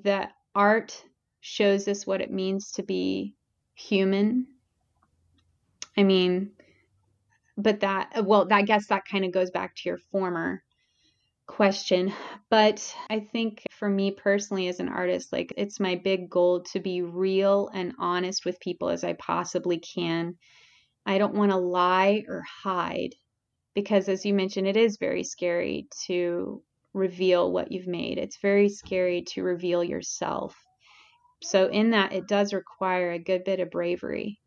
that 0.04 0.34
art 0.54 1.04
shows 1.42 1.88
us 1.88 2.06
what 2.06 2.22
it 2.22 2.32
means 2.32 2.72
to 2.74 2.84
be 2.84 3.36
human. 3.76 4.48
I 5.98 6.04
mean, 6.04 6.52
but 7.58 7.80
that 7.82 8.26
well 8.26 8.48
i 8.52 8.62
guess 8.62 8.88
that 8.88 9.06
kind 9.06 9.26
of 9.26 9.32
goes 9.32 9.52
back 9.52 9.76
to 9.76 9.90
your 9.90 9.98
former 9.98 10.62
question 11.48 12.12
but 12.50 12.96
i 13.10 13.20
think 13.20 13.62
for 13.72 13.88
me 13.88 14.12
personally 14.12 14.68
as 14.68 14.80
an 14.80 14.90
artist 14.90 15.32
like 15.32 15.54
it's 15.58 15.80
my 15.80 15.96
big 15.96 16.30
goal 16.30 16.62
to 16.62 16.80
be 16.80 17.02
real 17.02 17.70
and 17.74 17.94
honest 18.00 18.46
with 18.46 18.60
people 18.60 18.90
as 18.90 19.04
i 19.04 19.14
possibly 19.14 19.78
can 19.78 20.36
i 21.06 21.18
don't 21.18 21.36
want 21.36 21.52
to 21.52 21.58
lie 21.58 22.24
or 22.28 22.44
hide 22.64 23.14
because 23.76 24.10
as 24.10 24.26
you 24.26 24.34
mentioned 24.34 24.68
it 24.68 24.78
is 24.78 24.98
very 24.98 25.24
scary 25.24 25.88
to 26.08 26.64
reveal 26.96 27.52
what 27.52 27.72
you've 27.72 27.88
made 27.88 28.18
it's 28.18 28.38
very 28.42 28.70
scary 28.70 29.22
to 29.22 29.44
reveal 29.44 29.84
yourself 29.84 30.56
so 31.44 31.68
in 31.68 31.92
that 31.92 32.14
it 32.14 32.28
does 32.28 32.54
require 32.54 33.12
a 33.12 33.20
good 33.20 33.44
bit 33.44 33.60
of 33.60 33.70
bravery 33.70 34.40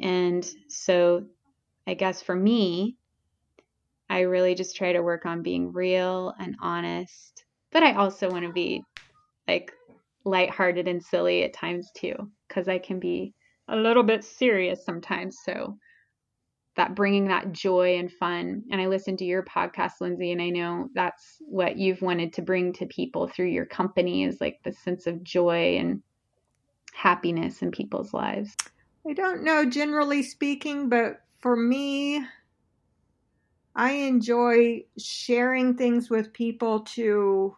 and 0.00 0.46
so 0.68 1.24
I 1.86 1.94
guess 1.94 2.22
for 2.22 2.34
me, 2.34 2.96
I 4.08 4.20
really 4.20 4.54
just 4.54 4.76
try 4.76 4.92
to 4.92 5.02
work 5.02 5.26
on 5.26 5.42
being 5.42 5.72
real 5.72 6.34
and 6.38 6.56
honest. 6.60 7.44
But 7.72 7.82
I 7.82 7.94
also 7.94 8.30
want 8.30 8.46
to 8.46 8.52
be 8.52 8.82
like 9.48 9.72
lighthearted 10.24 10.88
and 10.88 11.02
silly 11.02 11.42
at 11.42 11.52
times 11.52 11.90
too, 11.96 12.14
because 12.48 12.68
I 12.68 12.78
can 12.78 13.00
be 13.00 13.34
a 13.68 13.76
little 13.76 14.02
bit 14.02 14.24
serious 14.24 14.84
sometimes. 14.84 15.38
So 15.44 15.76
that 16.76 16.94
bringing 16.94 17.28
that 17.28 17.52
joy 17.52 17.96
and 17.98 18.10
fun. 18.12 18.64
And 18.70 18.80
I 18.80 18.86
listened 18.86 19.18
to 19.18 19.24
your 19.24 19.42
podcast, 19.42 20.00
Lindsay, 20.00 20.32
and 20.32 20.42
I 20.42 20.50
know 20.50 20.88
that's 20.94 21.38
what 21.40 21.76
you've 21.76 22.02
wanted 22.02 22.32
to 22.34 22.42
bring 22.42 22.72
to 22.74 22.86
people 22.86 23.28
through 23.28 23.48
your 23.48 23.66
company 23.66 24.24
is 24.24 24.40
like 24.40 24.60
the 24.64 24.72
sense 24.72 25.06
of 25.06 25.22
joy 25.22 25.76
and 25.76 26.02
happiness 26.92 27.62
in 27.62 27.70
people's 27.70 28.12
lives. 28.12 28.56
I 29.08 29.12
don't 29.12 29.44
know, 29.44 29.64
generally 29.64 30.22
speaking, 30.22 30.88
but 30.88 31.20
for 31.40 31.54
me, 31.54 32.24
I 33.76 33.92
enjoy 33.92 34.84
sharing 34.98 35.76
things 35.76 36.08
with 36.08 36.32
people 36.32 36.80
to 36.80 37.56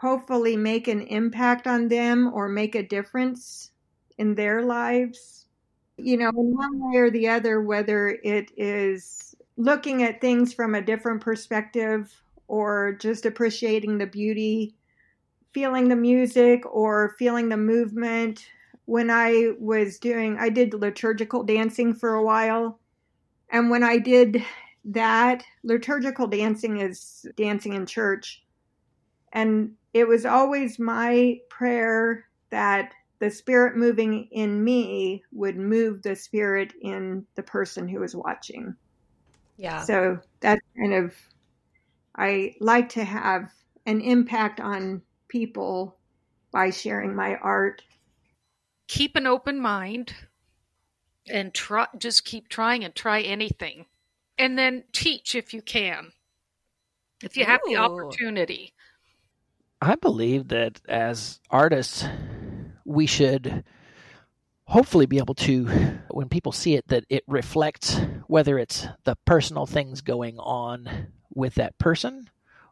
hopefully 0.00 0.56
make 0.56 0.88
an 0.88 1.02
impact 1.02 1.66
on 1.66 1.88
them 1.88 2.32
or 2.32 2.48
make 2.48 2.74
a 2.74 2.82
difference 2.82 3.70
in 4.16 4.34
their 4.34 4.62
lives. 4.62 5.46
You 6.02 6.16
know, 6.16 6.28
in 6.30 6.54
one 6.56 6.78
way 6.80 6.98
or 6.98 7.10
the 7.10 7.28
other, 7.28 7.60
whether 7.60 8.08
it 8.08 8.50
is 8.56 9.34
looking 9.56 10.02
at 10.02 10.20
things 10.20 10.52
from 10.52 10.74
a 10.74 10.82
different 10.82 11.20
perspective 11.20 12.22
or 12.48 12.96
just 13.00 13.26
appreciating 13.26 13.98
the 13.98 14.06
beauty, 14.06 14.74
feeling 15.52 15.88
the 15.88 15.96
music 15.96 16.64
or 16.66 17.14
feeling 17.18 17.48
the 17.48 17.56
movement. 17.56 18.46
When 18.86 19.10
I 19.10 19.52
was 19.60 19.98
doing, 19.98 20.36
I 20.38 20.48
did 20.48 20.74
liturgical 20.74 21.44
dancing 21.44 21.94
for 21.94 22.14
a 22.14 22.22
while. 22.24 22.80
And 23.50 23.70
when 23.70 23.82
I 23.82 23.98
did 23.98 24.44
that, 24.86 25.44
liturgical 25.62 26.26
dancing 26.26 26.80
is 26.80 27.26
dancing 27.36 27.74
in 27.74 27.86
church. 27.86 28.42
And 29.32 29.74
it 29.94 30.08
was 30.08 30.24
always 30.24 30.78
my 30.78 31.38
prayer 31.48 32.24
that 32.50 32.92
the 33.20 33.30
spirit 33.30 33.76
moving 33.76 34.28
in 34.32 34.64
me 34.64 35.22
would 35.30 35.56
move 35.56 36.02
the 36.02 36.16
spirit 36.16 36.72
in 36.80 37.24
the 37.36 37.42
person 37.42 37.86
who 37.86 38.02
is 38.02 38.16
watching. 38.16 38.74
Yeah. 39.56 39.82
So 39.82 40.18
that's 40.40 40.62
kind 40.76 40.94
of, 40.94 41.14
I 42.16 42.54
like 42.60 42.88
to 42.90 43.04
have 43.04 43.52
an 43.86 44.00
impact 44.00 44.58
on 44.58 45.02
people 45.28 45.98
by 46.50 46.70
sharing 46.70 47.14
my 47.14 47.36
art. 47.36 47.82
Keep 48.88 49.16
an 49.16 49.26
open 49.26 49.60
mind 49.60 50.14
and 51.30 51.52
try, 51.52 51.86
just 51.98 52.24
keep 52.24 52.48
trying 52.48 52.84
and 52.84 52.94
try 52.94 53.20
anything. 53.20 53.84
And 54.38 54.58
then 54.58 54.84
teach 54.92 55.34
if 55.34 55.52
you 55.52 55.60
can, 55.60 56.12
if 57.22 57.36
you 57.36 57.44
have 57.44 57.60
the 57.66 57.76
opportunity. 57.76 58.72
I 59.82 59.94
believe 59.96 60.48
that 60.48 60.80
as 60.88 61.40
artists, 61.50 62.06
we 62.90 63.06
should 63.06 63.62
hopefully 64.64 65.06
be 65.06 65.18
able 65.18 65.34
to, 65.34 65.64
when 66.10 66.28
people 66.28 66.50
see 66.50 66.74
it, 66.74 66.88
that 66.88 67.04
it 67.08 67.22
reflects 67.28 68.00
whether 68.26 68.58
it's 68.58 68.86
the 69.04 69.16
personal 69.24 69.64
things 69.64 70.00
going 70.00 70.38
on 70.38 71.06
with 71.32 71.54
that 71.54 71.78
person, 71.78 72.28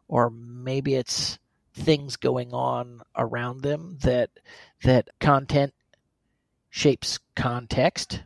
or 0.09 0.29
maybe 0.29 0.95
it's 0.95 1.39
things 1.73 2.17
going 2.17 2.53
on 2.53 3.01
around 3.15 3.61
them 3.61 3.97
that 4.01 4.29
that 4.83 5.07
content 5.21 5.73
shapes 6.69 7.19
context. 7.35 8.21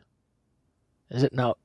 Is 1.11 1.21
it 1.21 1.33
no? 1.33 1.55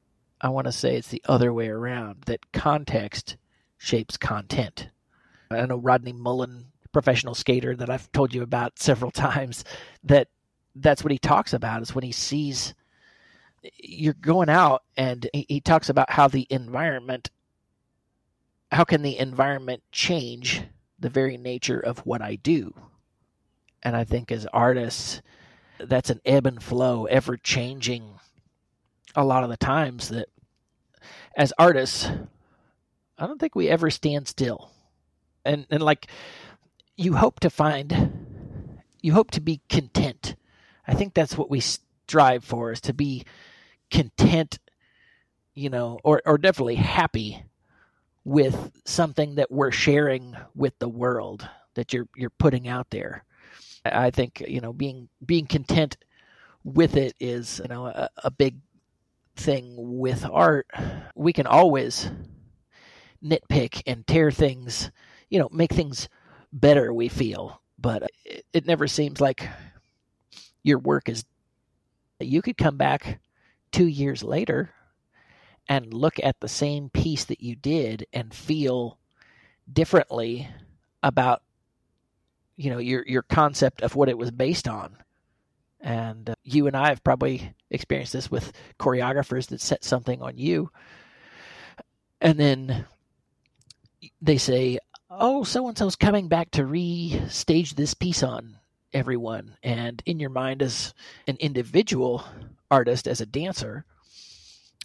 I 0.41 0.51
want 0.51 0.67
to 0.67 0.73
say 0.73 0.97
it's 0.97 1.09
the 1.09 1.23
other 1.27 1.53
way 1.55 1.69
around. 1.69 2.25
That 2.27 2.53
context 2.53 3.37
shapes 3.79 4.19
content. 4.19 4.91
I 5.51 5.65
know 5.65 5.79
Rodney 5.79 6.13
Mullen, 6.13 6.67
professional 6.93 7.35
skater 7.35 7.77
that 7.77 7.91
I've 7.91 8.11
told 8.13 8.35
you 8.35 8.43
about 8.43 8.79
several 8.79 9.11
times, 9.13 9.65
that 10.05 10.29
that's 10.75 11.03
what 11.03 11.13
he 11.13 11.19
talks 11.19 11.53
about 11.53 11.83
is 11.83 11.95
when 11.95 12.05
he 12.05 12.13
sees 12.13 12.75
you're 13.79 14.15
going 14.15 14.49
out 14.49 14.85
and 14.97 15.29
he, 15.33 15.45
he 15.49 15.61
talks 15.61 15.89
about 15.89 16.11
how 16.11 16.29
the 16.29 16.47
environment 16.49 17.31
how 18.71 18.85
can 18.85 19.03
the 19.03 19.19
environment 19.19 19.83
change 19.93 20.63
the 20.99 21.09
very 21.09 21.37
nature 21.37 21.81
of 21.81 22.01
what 22.01 22.21
I 22.21 22.37
do? 22.37 22.75
And 23.83 23.97
I 23.97 24.05
think 24.05 24.31
as 24.31 24.47
artists, 24.47 25.23
that's 25.79 26.11
an 26.11 26.21
ebb 26.25 26.47
and 26.47 26.63
flow, 26.63 27.07
ever 27.07 27.37
changing 27.37 28.19
a 29.15 29.25
lot 29.25 29.45
of 29.45 29.51
the 29.51 29.57
times 29.57 30.09
that 30.09 30.29
as 31.37 31.53
artists, 31.59 32.11
I 33.17 33.27
don't 33.27 33.41
think 33.41 33.55
we 33.55 33.69
ever 33.69 33.91
stand 33.91 34.29
still. 34.29 34.71
And 35.45 35.67
and 35.71 35.83
like 35.83 36.09
you 36.99 37.15
hope 37.15 37.41
to 37.41 37.49
find 37.49 38.27
you 39.01 39.13
hope 39.13 39.31
to 39.31 39.41
be 39.41 39.63
content. 39.69 40.35
I 40.87 40.95
think 40.95 41.15
that's 41.15 41.39
what 41.39 41.49
we 41.49 41.61
strive 41.61 42.45
for 42.45 42.73
is 42.73 42.81
to 42.83 42.93
be 42.93 43.25
content, 43.91 44.59
you 45.55 45.71
know, 45.71 46.01
or 46.05 46.21
or 46.27 46.37
definitely 46.37 46.75
happy 46.75 47.45
with 48.25 48.73
something 48.85 49.37
that 49.37 49.51
we're 49.51 49.71
sharing 49.71 50.37
with 50.55 50.79
the 50.81 50.89
world 50.89 51.49
that 51.75 51.93
you're 51.93 52.09
you're 52.17 52.31
putting 52.31 52.67
out 52.67 52.91
there. 52.91 53.25
I 53.85 54.11
think 54.11 54.43
you 54.47 54.61
know 54.61 54.73
being 54.73 55.09
being 55.25 55.47
content 55.47 55.97
with 56.65 56.97
it 56.97 57.15
is 57.21 57.61
you 57.63 57.69
know 57.69 57.87
a, 57.87 58.11
a 58.25 58.31
big 58.31 58.57
thing 59.37 59.75
with 59.77 60.27
art. 60.29 60.67
We 61.15 61.33
can 61.33 61.47
always 61.47 62.11
nitpick 63.25 63.83
and 63.87 64.07
tear 64.07 64.31
things, 64.31 64.91
you 65.29 65.39
know, 65.39 65.49
make 65.53 65.73
things 65.73 66.09
better. 66.53 66.93
We 66.93 67.09
feel, 67.09 67.61
but 67.79 68.11
it, 68.25 68.45
it 68.53 68.67
never 68.67 68.87
seems 68.87 69.21
like 69.21 69.49
your 70.63 70.79
work 70.79 71.09
is. 71.09 71.25
You 72.21 72.43
could 72.43 72.57
come 72.57 72.77
back 72.77 73.21
two 73.71 73.87
years 73.87 74.23
later 74.23 74.71
and 75.69 75.93
look 75.93 76.15
at 76.23 76.41
the 76.41 76.49
same 76.49 76.89
piece 76.91 77.25
that 77.27 77.41
you 77.43 77.55
did 77.55 78.07
and 78.13 78.33
feel 78.35 78.99
differently 79.71 80.49
about 81.03 81.43
you 82.57 82.71
know 82.71 82.79
your 82.79 83.05
your 83.07 83.23
concept 83.23 83.83
of 83.83 83.95
what 83.95 84.09
it 84.09 84.19
was 84.19 84.31
based 84.31 84.67
on 84.67 84.97
and 85.81 86.31
uh, 86.31 86.35
you 86.43 86.67
and 86.67 86.77
I 86.77 86.89
have 86.89 87.05
probably 87.05 87.55
experienced 87.71 88.13
this 88.15 88.31
with 88.31 88.53
choreographers 88.81 89.49
that 89.49 89.61
set 89.61 89.85
something 89.85 90.23
on 90.23 90.39
you 90.39 90.71
and 92.21 92.39
then 92.39 92.87
they 94.21 94.39
say 94.39 94.79
oh 95.11 95.45
so 95.45 95.69
and 95.69 95.79
so's 95.79 95.97
coming 95.97 96.29
back 96.29 96.51
to 96.51 96.67
re-stage 96.67 97.75
this 97.75 97.95
piece 97.95 98.23
on 98.23 98.57
everyone 98.93 99.57
and 99.63 100.03
in 100.07 100.19
your 100.19 100.31
mind 100.31 100.63
as 100.63 100.95
an 101.27 101.37
individual 101.41 102.25
artist 102.71 103.07
as 103.07 103.21
a 103.21 103.27
dancer 103.27 103.85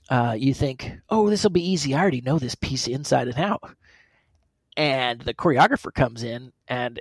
uh, 0.10 0.36
you 0.38 0.54
think, 0.54 0.92
oh, 1.10 1.30
this 1.30 1.44
will 1.44 1.50
be 1.50 1.70
easy. 1.72 1.96
I 1.96 2.02
already 2.02 2.22
know 2.22 2.40
this 2.40 2.56
piece 2.56 2.88
inside 2.88 3.28
and 3.28 3.38
out. 3.38 3.64
And 4.76 5.22
the 5.22 5.34
choreographer 5.34 5.94
comes 5.94 6.24
in, 6.24 6.52
and 6.68 7.00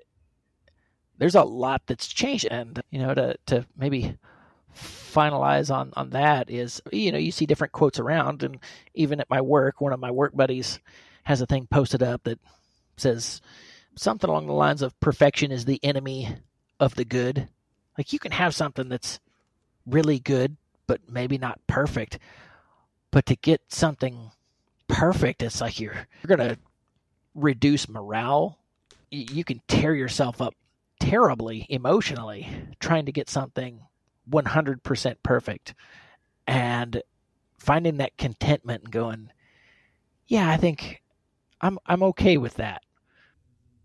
there's 1.19 1.35
a 1.35 1.43
lot 1.43 1.83
that's 1.87 2.07
changed. 2.07 2.47
And 2.51 2.83
you 2.91 3.01
know, 3.01 3.15
to 3.15 3.37
to 3.47 3.67
maybe 3.77 4.17
finalize 4.77 5.75
on 5.75 5.93
on 5.97 6.11
that 6.11 6.51
is, 6.51 6.83
you 6.93 7.13
know, 7.13 7.19
you 7.19 7.33
see 7.33 7.47
different 7.47 7.73
quotes 7.73 7.99
around, 7.99 8.43
and 8.43 8.59
even 8.95 9.21
at 9.21 9.31
my 9.31 9.41
work, 9.41 9.81
one 9.81 9.93
of 9.93 10.01
my 10.01 10.11
work 10.11 10.37
buddies 10.37 10.81
has 11.25 11.41
a 11.41 11.47
thing 11.47 11.67
posted 11.71 12.03
up 12.03 12.23
that 12.25 12.39
says 12.97 13.41
something 13.97 14.29
along 14.29 14.47
the 14.47 14.53
lines 14.53 14.83
of 14.83 14.99
"perfection 15.01 15.53
is 15.53 15.65
the 15.65 15.81
enemy 15.83 16.37
of 16.81 16.95
the 16.95 17.05
good." 17.05 17.49
Like 17.97 18.13
you 18.13 18.19
can 18.19 18.33
have 18.33 18.55
something 18.55 18.89
that's 18.89 19.21
really 19.87 20.19
good, 20.19 20.57
but 20.87 21.01
maybe 21.09 21.39
not 21.39 21.61
perfect. 21.67 22.19
But 23.11 23.27
to 23.27 23.37
get 23.37 23.61
something 23.69 24.31
perfect 24.89 25.43
it's 25.43 25.61
like 25.61 25.81
you're 25.81 26.07
you're 26.27 26.37
to 26.37 26.59
reduce 27.35 27.89
morale. 27.89 28.59
You 29.11 29.45
can 29.45 29.61
tear 29.69 29.95
yourself 29.95 30.41
up 30.41 30.55
terribly 31.01 31.67
emotionally 31.69 32.49
trying 32.81 33.07
to 33.07 33.13
get 33.13 33.29
something 33.29 33.81
100% 34.31 35.17
perfect. 35.23 35.75
And 36.47 37.03
finding 37.63 37.99
that 37.99 38.17
contentment 38.19 38.83
and 38.83 38.93
going 38.93 39.31
yeah 40.27 40.51
i 40.51 40.57
think 40.57 41.01
i'm 41.61 41.79
i'm 41.87 42.03
okay 42.03 42.37
with 42.37 42.55
that 42.55 42.82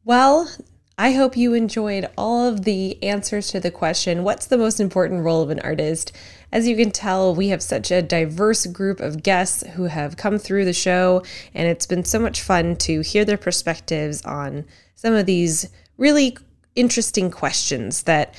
Well, 0.07 0.49
I 0.97 1.11
hope 1.11 1.35
you 1.35 1.53
enjoyed 1.53 2.09
all 2.17 2.47
of 2.47 2.63
the 2.63 3.03
answers 3.03 3.49
to 3.49 3.59
the 3.59 3.69
question 3.69 4.23
what's 4.23 4.45
the 4.45 4.57
most 4.57 4.79
important 4.79 5.25
role 5.25 5.41
of 5.41 5.49
an 5.49 5.59
artist? 5.59 6.13
As 6.49 6.65
you 6.65 6.77
can 6.77 6.91
tell, 6.91 7.35
we 7.35 7.49
have 7.49 7.61
such 7.61 7.91
a 7.91 8.01
diverse 8.01 8.65
group 8.67 9.01
of 9.01 9.21
guests 9.21 9.67
who 9.73 9.83
have 9.83 10.15
come 10.15 10.37
through 10.37 10.63
the 10.63 10.71
show, 10.71 11.23
and 11.53 11.67
it's 11.67 11.85
been 11.85 12.05
so 12.05 12.19
much 12.19 12.41
fun 12.41 12.77
to 12.77 13.01
hear 13.01 13.25
their 13.25 13.37
perspectives 13.37 14.21
on 14.23 14.63
some 14.95 15.13
of 15.13 15.25
these 15.25 15.67
really 15.97 16.37
interesting 16.73 17.29
questions 17.29 18.03
that 18.03 18.33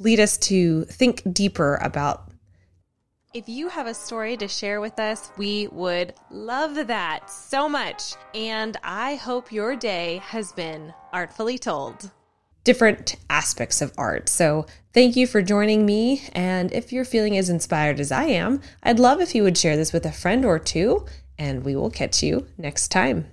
lead 0.00 0.20
us 0.20 0.36
to 0.36 0.84
think 0.84 1.22
deeper 1.32 1.76
about 1.76 2.28
if 3.34 3.48
you 3.48 3.68
have 3.68 3.88
a 3.88 3.94
story 3.94 4.36
to 4.36 4.46
share 4.46 4.80
with 4.80 5.00
us, 5.00 5.30
we 5.36 5.66
would 5.72 6.14
love 6.30 6.86
that 6.86 7.28
so 7.28 7.68
much. 7.68 8.14
And 8.32 8.76
I 8.84 9.16
hope 9.16 9.50
your 9.50 9.74
day 9.74 10.22
has 10.24 10.52
been 10.52 10.94
artfully 11.12 11.58
told. 11.58 12.12
Different 12.62 13.16
aspects 13.28 13.82
of 13.82 13.92
art. 13.98 14.28
So, 14.28 14.66
thank 14.94 15.16
you 15.16 15.26
for 15.26 15.42
joining 15.42 15.84
me. 15.84 16.22
And 16.32 16.72
if 16.72 16.92
you're 16.92 17.04
feeling 17.04 17.36
as 17.36 17.50
inspired 17.50 17.98
as 18.00 18.12
I 18.12 18.24
am, 18.24 18.62
I'd 18.84 19.00
love 19.00 19.20
if 19.20 19.34
you 19.34 19.42
would 19.42 19.58
share 19.58 19.76
this 19.76 19.92
with 19.92 20.06
a 20.06 20.12
friend 20.12 20.44
or 20.44 20.58
two. 20.60 21.04
And 21.36 21.64
we 21.64 21.74
will 21.74 21.90
catch 21.90 22.22
you 22.22 22.46
next 22.56 22.88
time. 22.88 23.26